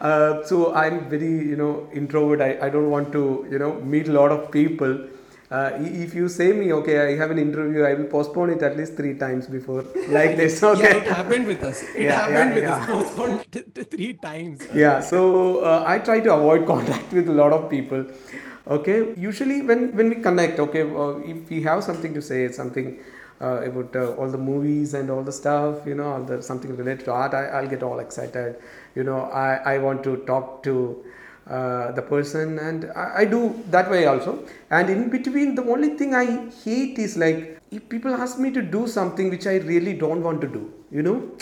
uh, 0.00 0.42
so 0.44 0.74
I'm 0.74 1.08
very, 1.08 1.30
you 1.52 1.56
know, 1.56 1.88
introvert. 1.94 2.40
I, 2.42 2.66
I 2.66 2.68
don't 2.68 2.90
want 2.90 3.12
to, 3.12 3.46
you 3.50 3.58
know, 3.58 3.74
meet 3.80 4.08
a 4.08 4.12
lot 4.12 4.30
of 4.32 4.50
people. 4.50 5.08
Uh, 5.50 5.70
if 5.80 6.14
you 6.14 6.28
say 6.28 6.52
me, 6.52 6.72
okay, 6.72 6.98
I 7.14 7.16
have 7.16 7.30
an 7.30 7.38
interview, 7.38 7.84
I 7.84 7.94
will 7.94 8.06
postpone 8.06 8.50
it 8.50 8.62
at 8.62 8.76
least 8.76 8.96
three 8.96 9.14
times 9.16 9.46
before, 9.46 9.84
like 10.08 10.36
this, 10.36 10.62
okay? 10.62 10.82
Yeah, 10.82 10.96
it 10.96 11.06
happened 11.06 11.46
with 11.46 11.62
us. 11.62 11.82
It 11.82 12.02
Yeah, 12.02 12.20
happened 12.20 12.50
yeah, 12.50 12.54
with 12.54 12.64
yeah. 12.64 12.76
us. 12.78 12.86
Postponed 12.86 13.44
t- 13.52 13.62
t- 13.74 13.84
three 13.84 14.12
times. 14.14 14.60
yeah 14.74 15.00
so 15.00 15.18
uh, 15.70 15.84
i 15.86 15.98
try 15.98 16.18
to 16.26 16.32
avoid 16.34 16.66
contact 16.72 17.12
with 17.12 17.28
a 17.28 17.36
lot 17.40 17.52
of 17.56 17.68
people 17.70 18.04
okay 18.66 19.14
usually 19.16 19.62
when 19.62 19.94
when 19.96 20.08
we 20.08 20.16
connect 20.16 20.60
okay 20.60 20.82
uh, 20.82 21.16
if 21.34 21.48
we 21.50 21.62
have 21.62 21.82
something 21.82 22.14
to 22.14 22.22
say 22.22 22.48
something 22.48 22.98
uh, 23.40 23.60
about 23.62 23.96
uh, 23.96 24.12
all 24.14 24.28
the 24.28 24.38
movies 24.38 24.94
and 24.94 25.10
all 25.10 25.22
the 25.22 25.32
stuff 25.32 25.86
you 25.86 25.94
know 25.94 26.12
all 26.12 26.22
the 26.22 26.42
something 26.42 26.76
related 26.76 27.04
to 27.04 27.12
art 27.12 27.34
I, 27.34 27.46
i'll 27.46 27.66
get 27.66 27.82
all 27.82 27.98
excited. 27.98 28.56
You 28.94 29.04
know 29.04 29.22
i 29.22 29.54
i 29.74 29.78
want 29.78 30.04
to 30.04 30.16
talk 30.26 30.62
to 30.64 31.04
uh, 31.50 31.90
the 31.92 32.02
person 32.02 32.58
and 32.60 32.84
I, 32.94 33.22
I 33.22 33.24
do 33.24 33.60
that 33.70 33.90
way 33.90 34.06
also. 34.06 34.44
And 34.70 34.88
in 34.88 35.10
between 35.10 35.56
the 35.56 35.64
only 35.64 35.96
thing 35.96 36.14
i 36.14 36.48
hate 36.64 36.98
is 36.98 37.16
like 37.16 37.58
if 37.72 37.88
people 37.88 38.14
ask 38.14 38.38
me 38.38 38.52
to 38.52 38.62
do 38.62 38.86
something 38.86 39.28
which 39.28 39.46
i 39.46 39.56
really 39.56 39.94
don't 39.94 40.22
want 40.22 40.40
to 40.42 40.46
do 40.46 40.72
you 40.92 41.02
know? 41.02 41.32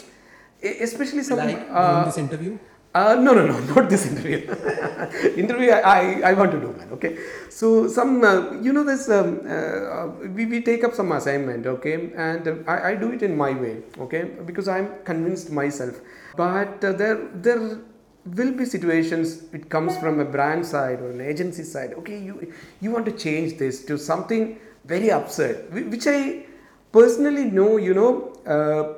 Especially 0.63 1.23
some 1.23 1.39
Like 1.39 1.67
uh, 1.71 2.05
this 2.05 2.19
interview. 2.19 2.59
Uh, 2.93 3.15
no, 3.15 3.33
no, 3.33 3.47
no, 3.47 3.59
not 3.75 3.89
this 3.89 4.07
interview. 4.07 4.39
interview, 5.37 5.71
I, 5.71 5.81
I, 5.81 6.31
I 6.31 6.33
want 6.33 6.51
to 6.51 6.61
do, 6.61 6.73
man. 6.73 6.89
Okay. 6.93 7.19
So 7.49 7.87
some, 7.87 8.25
uh, 8.25 8.53
you 8.61 8.73
know, 8.73 8.83
this 8.83 9.09
um, 9.09 9.43
uh, 9.49 10.09
we, 10.29 10.47
we 10.47 10.61
take 10.61 10.83
up 10.83 10.95
some 10.95 11.13
assignment, 11.13 11.67
okay, 11.67 12.11
and 12.17 12.49
uh, 12.49 12.55
I, 12.67 12.91
I 12.91 12.95
do 12.97 13.13
it 13.13 13.23
in 13.23 13.37
my 13.37 13.53
way, 13.53 13.83
okay, 13.99 14.25
because 14.45 14.67
I'm 14.67 15.05
convinced 15.05 15.51
myself. 15.53 16.01
But 16.37 16.85
uh, 16.85 16.93
there 16.93 17.29
there 17.35 17.79
will 18.25 18.53
be 18.53 18.65
situations. 18.65 19.45
It 19.53 19.71
comes 19.71 19.97
from 19.99 20.19
a 20.19 20.25
brand 20.25 20.67
side 20.67 21.01
or 21.01 21.11
an 21.11 21.21
agency 21.21 21.63
side. 21.63 21.95
Okay, 21.95 22.19
you 22.19 22.53
you 22.81 22.91
want 22.91 23.07
to 23.07 23.13
change 23.13 23.57
this 23.57 23.85
to 23.85 23.99
something 23.99 24.59
very 24.85 25.11
absurd, 25.11 25.73
which 25.73 26.09
I 26.09 26.47
personally 26.91 27.45
know. 27.45 27.77
You 27.77 27.95
know. 27.95 28.97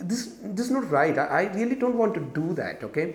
This 0.00 0.36
this 0.42 0.66
is 0.66 0.70
not 0.72 0.90
right. 0.90 1.16
I, 1.18 1.26
I 1.26 1.42
really 1.54 1.76
don't 1.76 1.96
want 1.96 2.14
to 2.14 2.20
do 2.20 2.54
that 2.54 2.82
okay? 2.84 3.14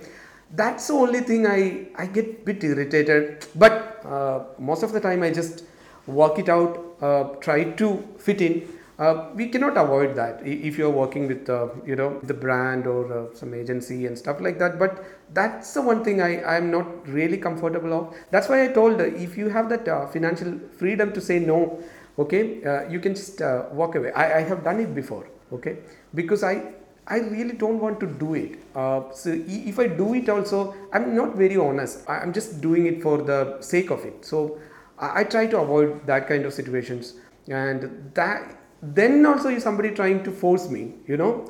That's 0.52 0.88
the 0.88 0.94
only 0.94 1.22
thing 1.22 1.48
i 1.48 1.88
i 1.98 2.06
get 2.06 2.46
bit 2.46 2.64
irritated. 2.64 3.46
But 3.56 4.02
uh, 4.06 4.44
most 4.60 4.84
of 4.84 4.92
the 4.92 5.00
time 5.00 5.24
i 5.24 5.32
just 5.32 5.64
work 6.08 6.38
it 6.40 6.50
out 6.50 6.82
uh, 7.02 7.24
try 7.48 7.64
to 7.64 8.04
fit 8.18 8.42
in. 8.42 8.68
Uh, 8.98 9.30
we 9.36 9.50
cannot 9.50 9.76
avoid 9.76 10.16
that 10.16 10.40
if 10.46 10.78
you're 10.78 10.90
working 10.90 11.28
with 11.28 11.50
uh, 11.50 11.68
you 11.86 11.96
know 11.98 12.20
the 12.24 12.34
brand 12.34 12.88
or 12.88 13.02
uh, 13.12 13.36
some 13.36 13.54
agency 13.54 14.06
and 14.06 14.18
stuff 14.18 14.40
like 14.40 14.58
that. 14.60 14.80
But 14.80 15.04
that's 15.34 15.74
the 15.74 15.82
one 15.82 16.04
thing 16.04 16.22
i 16.22 16.32
i'm 16.56 16.72
not 16.72 17.08
really 17.08 17.38
comfortable 17.38 17.94
of. 17.94 18.16
That's 18.32 18.48
why 18.48 18.64
i 18.64 18.68
told 18.68 19.02
uh, 19.02 19.06
if 19.28 19.38
you 19.38 19.50
have 19.50 19.68
that 19.70 19.86
financial 20.14 20.58
freedom 20.78 21.12
to 21.12 21.20
say 21.20 21.40
no 21.40 21.84
okay 22.18 22.44
you 22.90 23.02
can 23.02 23.16
just 23.16 23.42
walk 23.74 23.96
away. 23.96 24.12
I, 24.14 24.40
I 24.40 24.42
have 24.44 24.64
done 24.64 24.80
it 24.80 24.96
before 24.96 25.26
okay? 25.54 25.78
Because 26.14 26.44
i 26.44 26.74
i 27.08 27.18
really 27.20 27.54
don't 27.54 27.80
want 27.80 28.00
to 28.00 28.08
do 28.08 28.34
it. 28.34 28.60
Uh, 28.76 29.02
so 29.12 29.34
if 29.48 29.80
i 29.80 29.88
do 29.88 30.14
it 30.16 30.30
also 30.30 30.76
i'm 30.94 31.16
not 31.16 31.36
very 31.36 31.58
honest. 31.58 32.10
I'm 32.10 32.34
just 32.34 32.62
doing 32.62 32.88
it 32.88 33.02
for 33.02 33.18
the 33.18 33.62
sake 33.62 33.92
of 33.92 34.06
it. 34.06 34.26
So 34.26 34.60
i, 34.98 35.24
try 35.24 35.46
to 35.48 35.60
avoid 35.60 36.08
that 36.08 36.28
kind 36.28 36.46
of 36.46 36.54
situations. 36.54 37.16
And 37.48 38.12
that 38.16 38.58
then 38.82 39.26
also 39.26 39.50
if 39.50 39.62
somebody 39.62 39.92
trying 39.92 40.24
to 40.24 40.32
force 40.32 40.70
me 40.70 40.94
you 41.08 41.18
know 41.18 41.48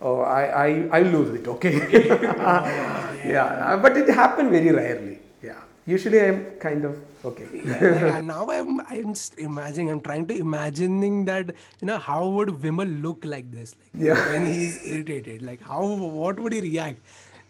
oh, 0.00 0.20
I, 0.20 0.42
I 0.66 0.88
i 0.98 1.00
lose 1.02 1.30
it 1.38 1.48
okay? 1.48 1.74
Yeah 3.24 3.76
but 3.82 3.96
it 3.96 4.08
happened 4.08 4.50
very 4.50 4.70
rarely 4.70 5.18
usually 5.92 6.20
i'm 6.24 6.38
kind 6.64 6.84
of 6.88 6.96
okay 7.28 7.46
Yeah, 7.68 7.84
like, 8.14 8.24
now 8.24 8.42
I'm 8.56 8.80
I'm 8.94 9.14
just 9.14 9.38
imagining. 9.44 9.88
I'm 9.92 10.00
trying 10.08 10.26
to 10.32 10.34
imagining 10.46 11.16
that 11.28 11.46
you 11.80 11.86
know 11.90 11.98
how 12.08 12.18
would 12.36 12.50
Vimal 12.64 12.90
look 13.06 13.24
like 13.32 13.48
this, 13.56 13.74
like 13.94 14.04
Yeah. 14.08 14.20
when 14.32 14.46
he's 14.52 14.76
irritated. 14.92 15.42
Like 15.48 15.62
how 15.70 15.80
what 16.20 16.38
would 16.44 16.52
he 16.58 16.60
react? 16.66 17.00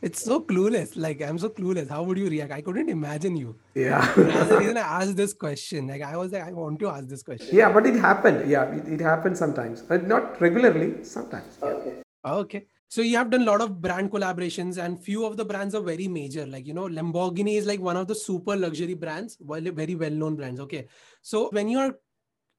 It's 0.09 0.22
so 0.31 0.38
clueless. 0.51 0.90
Like 1.05 1.22
I'm 1.29 1.38
so 1.44 1.48
clueless. 1.59 1.88
How 1.96 2.01
would 2.09 2.18
you 2.22 2.29
react? 2.35 2.53
I 2.59 2.61
couldn't 2.68 2.88
imagine 2.96 3.37
you. 3.42 3.55
yeah 3.85 4.12
That's 4.16 4.48
the 4.55 4.59
reason 4.62 4.77
I 4.85 4.87
asked 5.03 5.16
this 5.22 5.35
question. 5.44 5.88
Like 5.92 6.03
I 6.11 6.16
was 6.22 6.33
like, 6.38 6.44
I 6.48 6.53
want 6.62 6.79
to 6.85 6.88
ask 6.94 7.09
this 7.14 7.24
question. 7.31 7.61
Yeah, 7.61 7.72
but 7.79 7.87
it 7.92 7.96
happened. 8.09 8.48
Yeah, 8.57 8.74
it, 8.81 8.88
it 8.96 9.01
happens 9.11 9.38
sometimes. 9.46 9.83
But 9.92 10.07
not 10.16 10.40
regularly, 10.46 10.90
sometimes. 11.16 11.59
Yeah. 11.62 12.35
Okay. 12.42 12.62
So 12.90 13.03
you 13.03 13.18
have 13.18 13.31
done 13.31 13.42
a 13.42 13.44
lot 13.44 13.61
of 13.61 13.81
brand 13.83 14.11
collaborations, 14.11 14.83
and 14.83 15.03
few 15.03 15.24
of 15.27 15.37
the 15.37 15.44
brands 15.44 15.74
are 15.74 15.83
very 15.83 16.09
major. 16.09 16.46
Like 16.46 16.66
you 16.66 16.74
know, 16.74 16.88
Lamborghini 16.88 17.57
is 17.57 17.66
like 17.66 17.81
one 17.81 17.96
of 17.96 18.09
the 18.09 18.14
super 18.14 18.57
luxury 18.57 18.94
brands, 18.94 19.37
well, 19.40 19.61
very 19.61 19.94
well-known 19.94 20.37
brands. 20.37 20.61
Okay. 20.61 20.87
So 21.22 21.51
when 21.51 21.68
you 21.68 21.79
are 21.79 21.94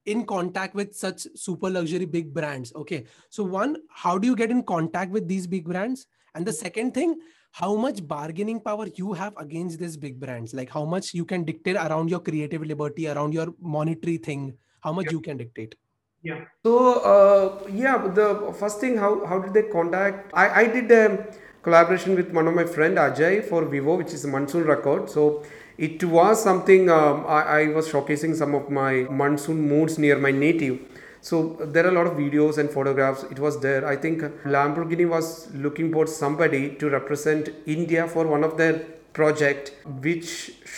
in 0.05 0.25
contact 0.25 0.75
with 0.75 0.95
such 0.95 1.27
super 1.35 1.69
luxury 1.69 2.05
big 2.05 2.33
brands, 2.33 2.71
okay. 2.75 3.05
So 3.29 3.43
one, 3.43 3.77
how 3.89 4.17
do 4.17 4.27
you 4.27 4.35
get 4.35 4.51
in 4.51 4.63
contact 4.63 5.11
with 5.11 5.27
these 5.27 5.47
big 5.47 5.65
brands? 5.65 6.05
And 6.35 6.45
the 6.45 6.53
second 6.53 6.93
thing, 6.93 7.19
how 7.51 7.75
much 7.75 8.07
bargaining 8.07 8.59
power 8.61 8.87
you 8.95 9.13
have 9.13 9.33
against 9.37 9.79
these 9.79 9.97
big 9.97 10.19
brands? 10.19 10.53
Like 10.53 10.69
how 10.69 10.85
much 10.85 11.13
you 11.15 11.25
can 11.25 11.43
dictate 11.43 11.75
around 11.75 12.09
your 12.09 12.19
creative 12.19 12.61
liberty, 12.61 13.07
around 13.07 13.33
your 13.33 13.47
monetary 13.59 14.17
thing, 14.17 14.53
how 14.81 14.93
much 14.93 15.11
you 15.11 15.21
can 15.21 15.37
dictate. 15.37 15.75
Yeah. 16.21 16.45
So 16.65 16.99
uh, 17.13 17.67
yeah, 17.71 18.07
the 18.07 18.53
first 18.59 18.79
thing, 18.81 18.97
how 18.97 19.25
how 19.25 19.39
did 19.39 19.53
they 19.53 19.63
contact? 19.63 20.31
I 20.33 20.45
I 20.61 20.65
did 20.67 20.91
a 20.91 21.03
collaboration 21.63 22.15
with 22.15 22.31
one 22.39 22.47
of 22.47 22.53
my 22.53 22.65
friend 22.65 22.97
Ajay 22.97 23.43
for 23.49 23.63
Vivo, 23.65 23.95
which 23.95 24.13
is 24.13 24.25
monsoon 24.25 24.65
record. 24.65 25.09
So 25.09 25.43
it 25.77 26.03
was 26.03 26.43
something 26.43 26.89
um, 26.89 27.25
I, 27.25 27.41
I 27.59 27.67
was 27.67 27.89
showcasing 27.89 28.35
some 28.35 28.53
of 28.53 28.69
my 28.69 29.05
monsoon 29.21 29.61
moods 29.69 29.97
near 29.97 30.17
my 30.17 30.31
native. 30.31 30.79
So 31.21 31.57
there 31.75 31.85
are 31.85 31.89
a 31.89 31.93
lot 31.99 32.07
of 32.07 32.13
videos 32.17 32.57
and 32.57 32.69
photographs. 32.69 33.23
It 33.31 33.39
was 33.39 33.59
there. 33.61 33.85
I 33.87 33.95
think 33.95 34.21
Lamborghini 34.55 35.07
was 35.07 35.53
looking 35.53 35.91
for 35.93 36.05
somebody 36.07 36.75
to 36.75 36.89
represent 36.89 37.49
India 37.65 38.07
for 38.07 38.27
one 38.27 38.43
of 38.43 38.57
their 38.57 38.85
project 39.19 39.71
which 40.05 40.29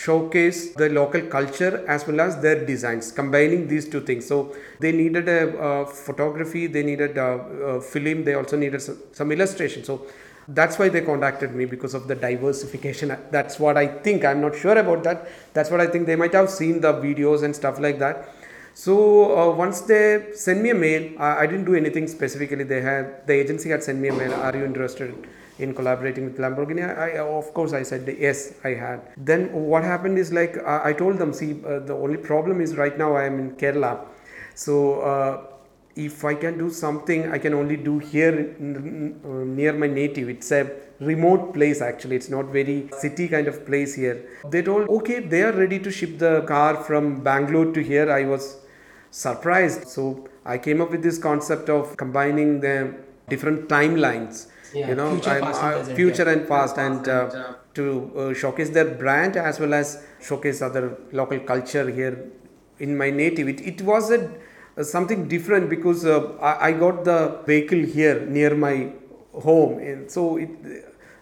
showcase 0.04 0.60
the 0.80 0.88
local 0.98 1.22
culture 1.36 1.74
as 1.94 2.06
well 2.08 2.20
as 2.26 2.40
their 2.44 2.58
designs, 2.72 3.12
combining 3.20 3.62
these 3.72 3.86
two 3.92 4.00
things. 4.08 4.26
So 4.32 4.36
they 4.80 4.92
needed 5.02 5.28
a 5.28 5.86
photography, 5.86 6.66
they 6.66 6.82
needed 6.90 7.16
a, 7.18 7.30
a 7.74 7.80
film, 7.80 8.24
they 8.24 8.34
also 8.34 8.56
needed 8.64 8.82
some, 8.82 8.98
some 9.12 9.32
illustration. 9.36 9.84
So 9.84 10.06
that's 10.48 10.78
why 10.78 10.88
they 10.88 11.02
contacted 11.02 11.54
me 11.54 11.66
because 11.66 11.94
of 11.94 12.08
the 12.08 12.16
diversification. 12.16 13.16
That's 13.30 13.60
what 13.64 13.76
i 13.76 13.86
think. 13.86 14.24
I'm 14.24 14.40
not 14.40 14.56
sure 14.56 14.76
about 14.84 15.04
that. 15.04 15.28
That's 15.54 15.70
what 15.70 15.80
i 15.80 15.86
think. 15.86 16.06
They 16.06 16.16
might 16.16 16.34
have 16.40 16.50
seen 16.50 16.80
the 16.86 16.92
videos 16.94 17.44
and 17.44 17.54
stuff 17.62 17.78
like 17.78 17.98
that 18.00 18.28
so 18.74 18.94
uh, 19.36 19.54
once 19.54 19.82
they 19.82 20.28
send 20.34 20.62
me 20.62 20.70
a 20.70 20.74
mail 20.74 21.12
I, 21.18 21.42
I, 21.42 21.46
didn't 21.46 21.66
do 21.66 21.74
anything 21.74 22.08
specifically 22.08 22.64
they 22.64 22.80
had 22.80 23.26
the 23.26 23.34
agency 23.34 23.68
had 23.68 23.82
sent 23.82 23.98
me 23.98 24.08
a 24.08 24.12
mail 24.12 24.32
are 24.32 24.56
you 24.56 24.64
interested 24.64 25.14
in 25.58 25.74
collaborating 25.74 26.24
with 26.24 26.38
lamborghini 26.38 26.82
I, 26.82 27.10
I 27.10 27.18
of 27.18 27.52
course 27.52 27.74
i 27.74 27.82
said 27.82 28.08
yes 28.18 28.54
i 28.64 28.70
had 28.70 29.00
then 29.16 29.52
what 29.52 29.84
happened 29.84 30.18
is 30.18 30.32
like 30.32 30.56
i, 30.64 30.90
I 30.90 30.92
told 30.94 31.18
them 31.18 31.32
see 31.32 31.60
uh, 31.64 31.80
the 31.80 31.94
only 31.94 32.16
problem 32.16 32.60
is 32.60 32.76
right 32.76 32.96
now 32.96 33.14
i 33.14 33.24
am 33.24 33.38
in 33.38 33.50
kerala 33.56 34.06
so 34.54 35.00
uh, 35.00 35.46
if 35.94 36.24
I 36.24 36.34
can 36.34 36.56
do 36.58 36.70
something 36.70 37.30
I 37.30 37.38
can 37.38 37.54
only 37.54 37.76
do 37.76 37.98
here 37.98 38.56
near 38.58 39.72
my 39.72 39.86
native. 39.86 40.28
It's 40.28 40.50
a 40.50 40.70
remote 41.00 41.52
place 41.52 41.82
actually. 41.82 42.16
It's 42.16 42.30
not 42.30 42.46
very 42.46 42.88
city 42.98 43.28
kind 43.28 43.46
of 43.46 43.66
place 43.66 43.94
here. 43.94 44.24
They 44.48 44.62
told 44.62 44.88
okay 44.88 45.20
they 45.20 45.42
are 45.42 45.52
ready 45.52 45.78
to 45.80 45.90
ship 45.90 46.18
the 46.18 46.42
car 46.42 46.76
from 46.76 47.22
Bangalore 47.22 47.72
to 47.72 47.82
here. 47.82 48.10
I 48.10 48.24
was 48.24 48.56
surprised. 49.12 49.86
So 49.86 50.28
I 50.44 50.58
came 50.58 50.80
up 50.80 50.90
with 50.90 51.02
this 51.02 51.18
concept 51.18 51.68
of 51.68 51.96
combining 51.96 52.60
the 52.60 52.94
different 53.28 53.68
timelines. 53.68 54.48
Yeah, 54.74 54.88
you 54.88 54.94
know, 54.94 55.10
future, 55.10 55.40
past, 55.40 55.62
uh, 55.62 55.66
and 55.66 55.76
present, 55.76 55.96
future 55.96 56.28
and 56.30 56.48
past, 56.48 56.78
and 56.78 57.08
uh, 57.08 57.54
to 57.74 58.12
uh, 58.16 58.34
showcase 58.34 58.70
their 58.70 58.86
brand 58.86 59.36
as 59.36 59.60
well 59.60 59.74
as 59.74 60.02
showcase 60.20 60.62
other 60.62 60.96
local 61.12 61.38
culture 61.40 61.90
here 61.90 62.30
in 62.78 62.96
my 62.96 63.10
native. 63.10 63.48
It, 63.48 63.60
it 63.60 63.82
was 63.82 64.10
a 64.10 64.32
uh, 64.78 64.82
something 64.82 65.28
different 65.28 65.68
because 65.68 66.06
uh, 66.06 66.32
I, 66.40 66.68
I, 66.68 66.72
got 66.72 67.04
the 67.04 67.42
vehicle 67.46 67.80
here 67.80 68.24
near 68.24 68.54
my 68.54 68.90
home 69.34 69.78
and 69.80 70.10
so 70.10 70.38
it 70.38 70.48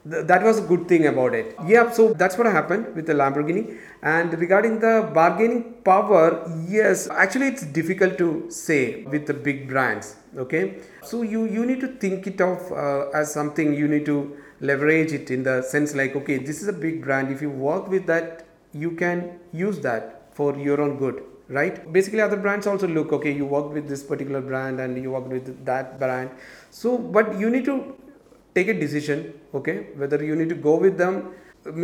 th- 0.08 0.26
that 0.26 0.42
was 0.42 0.58
a 0.58 0.62
good 0.62 0.88
thing 0.88 1.06
about 1.06 1.34
it. 1.34 1.54
Yeah 1.66 1.90
so 1.90 2.12
that's 2.12 2.36
what 2.38 2.46
happened 2.46 2.94
with 2.94 3.06
the 3.06 3.14
lamborghini. 3.14 3.78
And 4.02 4.32
regarding 4.38 4.80
the 4.80 5.10
bargaining 5.14 5.74
power 5.84 6.50
yes 6.68 7.08
actually 7.08 7.48
it's 7.48 7.62
difficult 7.62 8.18
to 8.18 8.46
say 8.50 9.04
with 9.04 9.26
the 9.26 9.34
big 9.34 9.68
brands 9.68 10.16
okay? 10.36 10.78
So 11.02 11.22
you 11.22 11.44
you 11.46 11.66
need 11.66 11.80
to 11.80 11.88
think 11.88 12.26
it 12.26 12.40
of 12.40 12.70
uh, 12.72 13.08
as 13.10 13.32
something 13.32 13.74
you 13.74 13.88
need 13.88 14.06
to 14.06 14.36
leverage 14.60 15.12
it 15.12 15.30
in 15.30 15.42
the 15.42 15.62
sense 15.62 15.94
like 15.94 16.14
okay 16.16 16.38
this 16.38 16.62
is 16.62 16.68
a 16.68 16.72
big 16.72 17.02
brand. 17.02 17.32
If 17.32 17.42
you 17.42 17.50
work 17.50 17.88
with 17.88 18.06
that 18.06 18.46
you 18.72 18.92
can 18.92 19.38
use 19.52 19.80
that 19.80 20.22
for 20.32 20.56
your 20.56 20.80
own 20.80 20.96
good 20.98 21.22
right? 21.50 21.92
Basically 21.92 22.20
other 22.20 22.36
brands 22.36 22.66
also 22.66 22.86
look 22.86 23.12
okay 23.12 23.32
you 23.32 23.44
worked 23.44 23.72
with 23.72 23.88
this 23.88 24.02
particular 24.02 24.40
brand 24.40 24.80
and 24.80 24.96
you 25.02 25.10
worked 25.10 25.28
with 25.28 25.64
that 25.64 25.98
brand. 25.98 26.30
So 26.70 26.96
but 26.96 27.38
you 27.38 27.50
need 27.50 27.64
to 27.64 27.96
take 28.54 28.68
a 28.68 28.74
decision 28.74 29.32
okay? 29.54 29.88
Whether 29.96 30.24
you 30.24 30.36
need 30.36 30.48
to 30.48 30.54
go 30.54 30.76
with 30.76 30.96
them 30.98 31.32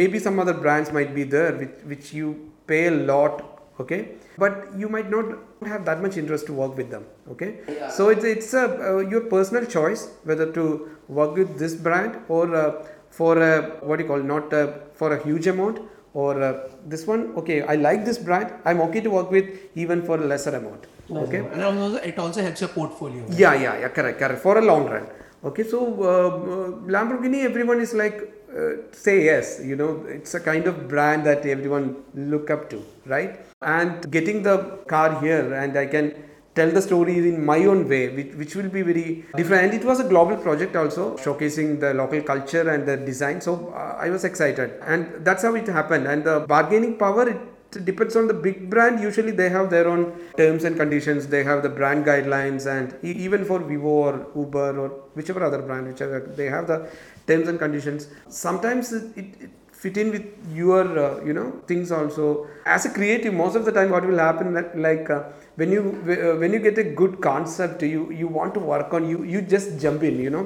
maybe 0.01 0.19
some 0.19 0.39
other 0.39 0.55
brands 0.55 0.93
might 0.93 1.15
be 1.15 1.23
there 1.23 1.53
which, 1.55 1.75
which 1.85 2.13
you 2.13 2.51
pay 2.67 2.87
a 2.87 2.91
lot 2.91 3.57
okay? 3.81 4.17
But 4.39 4.69
you 4.77 4.89
might 4.89 5.11
not 5.11 5.27
have 5.67 5.85
that 5.85 6.03
much 6.03 6.17
interest 6.17 6.47
to 6.47 6.53
work 6.53 6.77
with 6.77 6.91
them 6.91 7.05
okay? 7.33 7.59
Yeah. 7.69 7.89
so 7.89 8.09
it's 8.09 8.25
it's 8.25 8.55
a 8.55 8.65
uh, 8.65 8.99
your 8.99 9.23
personal 9.23 9.65
choice 9.65 10.09
whether 10.25 10.51
to 10.53 10.65
work 11.09 11.37
with 11.37 11.59
this 11.59 11.75
brand 11.75 12.19
or 12.29 12.55
uh, 12.55 12.87
for 13.11 13.39
a 13.43 13.53
what 13.87 13.97
do 13.97 14.03
you 14.05 14.09
call 14.09 14.23
not 14.23 14.53
uh, 14.53 14.73
for 14.95 15.13
a 15.17 15.23
huge 15.25 15.47
amount 15.47 15.81
or 16.15 16.43
uh, 16.43 16.69
this 16.87 17.07
one 17.07 17.23
okay 17.41 17.63
i 17.63 17.75
like 17.75 18.05
this 18.05 18.19
brand 18.27 18.53
i'm 18.65 18.81
okay 18.87 19.01
to 19.07 19.11
work 19.11 19.31
with 19.31 19.47
even 19.75 20.03
for 20.03 20.17
a 20.23 20.27
lesser 20.33 20.55
amount 20.61 20.87
okay? 21.11 21.39
And 21.39 21.63
also, 21.63 21.97
it 21.97 22.19
also 22.19 22.43
helps 22.43 22.61
your 22.61 22.71
portfolio. 22.71 23.23
Right? 23.23 23.39
yeah 23.39 23.55
yeah 23.55 23.79
yeah 23.83 23.89
correct 23.89 24.19
correct 24.19 24.43
for 24.43 24.59
a 24.59 24.65
long 24.71 24.87
run 24.87 25.07
okay 25.45 25.65
so 25.65 25.81
uh, 26.03 26.29
uh, 26.53 26.69
lamborghini 26.95 27.45
everyone 27.45 27.81
is 27.81 27.93
like 27.95 28.17
uh, 28.59 28.73
say 28.93 29.25
yes 29.25 29.61
you 29.63 29.77
know 29.77 30.05
it's 30.09 30.35
a 30.35 30.41
kind 30.41 30.67
of 30.67 30.89
brand 30.89 31.27
that 31.27 31.45
everyone 31.47 31.97
look 32.15 32.51
up 32.51 32.71
to 32.71 32.83
right 33.07 33.41
and 33.63 34.11
getting 34.11 34.43
the 34.43 34.57
car 34.95 35.21
here 35.21 35.53
and 35.55 35.77
i 35.77 35.87
can 35.87 36.15
tell 36.57 36.71
the 36.71 36.81
story 36.81 37.19
in 37.19 37.45
my 37.45 37.59
own 37.67 37.87
way, 37.87 38.09
which, 38.17 38.35
which 38.35 38.57
will 38.57 38.71
be 38.71 38.83
very 38.83 39.25
different. 39.37 39.65
And 39.65 39.75
it 39.75 39.85
was 39.85 40.01
a 40.01 40.09
global 40.09 40.39
project 40.39 40.75
also, 40.75 41.17
showcasing 41.19 41.81
the 41.81 41.93
local 41.93 42.23
culture 42.23 42.71
and 42.71 42.87
the 42.89 42.97
design. 42.97 43.43
So 43.43 43.75
uh, 43.75 43.99
I 44.01 44.09
was 44.09 44.25
excited, 44.25 44.73
and 44.81 45.25
that's 45.25 45.43
how 45.43 45.55
it 45.55 45.67
happened. 45.67 46.07
And 46.07 46.25
the 46.25 46.41
bargaining 46.41 46.97
power, 46.97 47.29
it 47.29 47.39
depends 47.85 48.17
on 48.17 48.27
the 48.27 48.35
big 48.35 48.71
brand. 48.71 49.01
Usually 49.01 49.33
they 49.33 49.49
have 49.49 49.71
their 49.71 49.89
own 49.89 50.13
terms 50.37 50.65
and 50.65 50.77
conditions. 50.77 51.27
They 51.27 51.45
have 51.45 51.63
the 51.63 51.69
brand 51.69 52.05
guidelines, 52.05 52.67
and 52.67 52.97
even 53.03 53.45
for 53.45 53.59
Vivo 53.59 53.89
or 53.89 54.27
Uber 54.35 54.79
or 54.79 54.89
whichever 55.15 55.43
other 55.45 55.63
brand, 55.63 55.87
whichever 55.89 56.21
they 56.21 56.47
have 56.47 56.67
the 56.67 56.89
terms 57.27 57.49
and 57.49 57.59
conditions. 57.59 58.09
Sometimes 58.29 58.93
it, 58.93 59.17
it 59.17 59.51
fit 59.83 59.97
in 60.03 60.11
with 60.15 60.27
your 60.61 60.85
uh, 61.07 61.25
you 61.29 61.35
know 61.39 61.49
things 61.71 61.91
also. 61.99 62.47
As 62.75 62.85
a 62.89 62.93
creative 62.99 63.33
most 63.43 63.57
of 63.61 63.65
the 63.65 63.73
time 63.79 63.91
what 63.91 64.07
will 64.11 64.23
happen 64.29 64.49
like 64.87 65.09
uh, 65.17 65.23
when 65.61 65.71
you 65.77 65.83
uh, 66.15 66.39
when 66.41 66.53
you 66.55 66.61
get 66.69 66.79
a 66.85 66.87
good 67.01 67.21
concept 67.29 67.83
you 67.95 68.03
you 68.21 68.29
want 68.39 68.55
to 68.59 68.61
work 68.73 68.95
on 68.99 69.09
you 69.13 69.19
you 69.35 69.43
just 69.55 69.79
jump 69.85 70.03
in 70.11 70.19
you 70.27 70.31
know. 70.37 70.45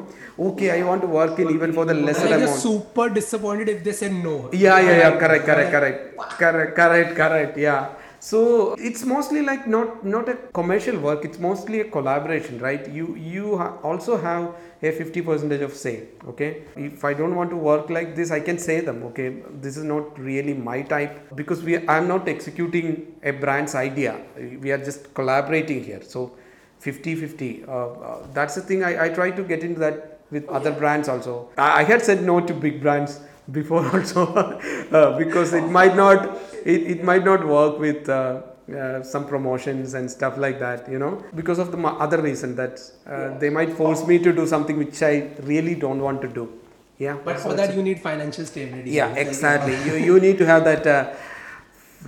Okay 0.49 0.69
i 0.79 0.83
want 0.91 1.03
to 1.07 1.11
work 1.21 1.39
in 1.39 1.51
even 1.57 1.73
for 1.79 1.85
the 1.93 1.95
lesser 1.95 2.29
like 2.35 2.43
amount. 2.43 2.61
super 2.67 3.09
disappointed 3.21 3.69
if 3.77 3.81
they 3.89 3.93
say 4.03 4.11
no. 4.11 4.37
Yeah 4.53 4.79
yeah 4.89 4.97
yeah. 5.03 5.19
Correct 5.25 5.45
correct 5.51 5.71
correct. 5.77 5.99
Correct 6.43 6.77
correct 6.83 7.17
correct. 7.23 7.59
Yeah 7.69 8.00
so 8.21 8.75
it's 8.75 9.05
mostly 9.07 9.41
like 9.41 9.67
not 9.67 10.05
not 10.05 10.29
a 10.29 10.35
commercial 10.59 10.99
work 10.99 11.25
it's 11.25 11.39
mostly 11.39 11.81
a 11.81 11.85
collaboration 11.85 12.59
right? 12.59 12.87
You 12.91 13.17
you 13.17 13.57
ha- 13.57 13.79
also 13.83 14.19
have 14.19 14.55
a 14.83 14.93
50 14.93 15.23
percentage 15.23 15.63
of 15.63 15.73
say 15.73 16.09
okay? 16.29 16.65
If 16.77 17.03
i 17.03 17.15
don't 17.15 17.35
want 17.35 17.49
to 17.51 17.57
work 17.57 17.89
like 17.89 18.15
this 18.15 18.31
i 18.31 18.39
can 18.39 18.59
say 18.59 18.81
them 18.81 19.03
okay? 19.05 19.29
This 19.63 19.79
is 19.79 19.85
not 19.85 20.19
really 20.19 20.53
my 20.53 20.83
type 20.83 21.35
because 21.35 21.63
we 21.63 21.79
i'm 21.89 22.09
not 22.09 22.29
executing 22.29 23.17
a 23.23 23.31
brand's 23.31 23.75
idea. 23.75 24.21
We 24.37 24.71
are 24.71 24.85
just 24.85 25.15
collaborating 25.15 25.83
here. 25.83 26.03
So 26.03 26.33
50 26.81 27.15
50 27.15 27.65
uh, 27.65 27.73
uh, 27.73 28.27
that's 28.35 28.55
the 28.55 28.61
thing. 28.61 28.85
I, 28.85 29.07
I 29.07 29.09
try 29.09 29.31
to 29.31 29.43
get 29.43 29.65
into 29.65 29.81
that 29.81 30.21
with 30.31 30.47
other 30.49 30.73
brands 30.73 31.09
also. 31.09 31.49
I, 31.57 31.81
I 31.81 31.85
had 31.85 32.03
said 32.03 32.23
no 32.23 32.41
to 32.41 32.53
big 32.53 32.83
brands 32.83 33.21
before 33.51 33.85
also 33.95 34.27
uh, 34.35 35.19
because 35.19 35.55
it 35.55 35.69
might 35.69 35.97
not 35.97 36.39
it, 36.65 36.83
it 36.93 37.05
might 37.05 37.25
not 37.25 37.47
work 37.47 37.79
with 37.79 38.09
uh, 38.09 38.43
uh, 38.71 39.03
some 39.03 39.27
promotions 39.27 39.95
and 39.95 40.11
stuff 40.11 40.39
like 40.39 40.59
that 40.59 40.91
you 40.91 40.99
know 40.99 41.23
because 41.35 41.59
of 41.59 41.73
the 41.73 41.79
other 41.79 42.23
reason 42.23 42.55
that 42.55 42.81
uh, 43.07 43.37
they 43.39 43.51
might 43.51 43.73
force 43.73 44.07
me 44.07 44.19
to 44.19 44.33
do 44.33 44.47
something 44.47 44.79
which 44.79 45.03
i 45.03 45.29
really 45.43 45.75
don't 45.75 46.01
want 46.01 46.21
to 46.23 46.29
do 46.29 46.45
yeah 46.99 47.17
but 47.25 47.39
for 47.41 47.55
that 47.55 47.75
you 47.75 47.83
need 47.83 48.01
financial 48.01 48.45
stability 48.45 48.91
yeah 48.91 49.15
exactly 49.15 49.77
you, 49.87 49.97
you 49.97 50.21
need 50.21 50.39
to 50.39 50.47
have 50.47 50.65
that 50.65 50.87
uh, 50.87 51.13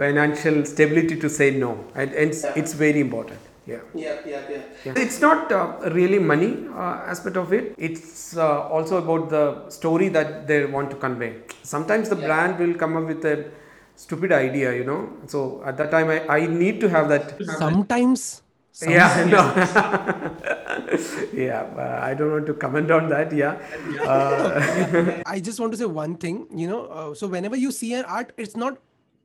financial 0.02 0.64
stability 0.64 1.16
to 1.18 1.28
say 1.28 1.50
no 1.50 1.72
and, 1.94 2.12
and 2.12 2.30
it's, 2.30 2.44
it's 2.56 2.74
very 2.74 3.00
important 3.00 3.40
yeah. 3.66 3.80
Yeah, 3.94 4.16
yeah, 4.26 4.40
yeah. 4.50 4.62
yeah. 4.84 4.94
It's 4.96 5.20
not 5.20 5.52
uh, 5.52 5.78
really 5.92 6.18
money 6.18 6.66
uh, 6.74 7.10
aspect 7.12 7.36
of 7.36 7.52
it. 7.52 7.74
It's 7.78 8.36
uh, 8.36 8.68
also 8.68 8.96
about 8.96 9.30
the 9.30 9.70
story 9.70 10.08
that 10.08 10.48
they 10.48 10.64
want 10.64 10.90
to 10.90 10.96
convey. 10.96 11.36
Sometimes 11.62 12.08
the 12.08 12.16
yeah. 12.16 12.26
brand 12.26 12.58
will 12.58 12.74
come 12.74 12.96
up 12.96 13.04
with 13.06 13.24
a 13.24 13.50
stupid 13.96 14.32
idea, 14.32 14.74
you 14.74 14.84
know. 14.84 15.10
So 15.26 15.62
at 15.64 15.76
that 15.78 15.90
time, 15.90 16.08
I, 16.08 16.26
I 16.28 16.46
need 16.46 16.80
to 16.80 16.88
have 16.88 17.08
that. 17.08 17.36
Sometimes. 17.58 18.42
Sometimes. 18.72 19.30
Yeah, 19.30 19.30
no. 19.34 19.42
yeah, 21.34 21.62
uh, 21.76 22.00
I 22.02 22.14
don't 22.14 22.32
want 22.32 22.46
to 22.46 22.54
comment 22.54 22.90
on 22.90 23.08
that. 23.10 23.32
Yeah. 23.32 23.60
Uh, 24.00 25.22
I 25.26 25.40
just 25.40 25.60
want 25.60 25.72
to 25.72 25.78
say 25.78 25.84
one 25.84 26.16
thing, 26.16 26.46
you 26.54 26.68
know. 26.68 26.86
Uh, 26.86 27.14
so 27.14 27.26
whenever 27.26 27.56
you 27.56 27.70
see 27.70 27.92
an 27.94 28.04
art, 28.06 28.32
it's 28.36 28.56
not 28.56 28.78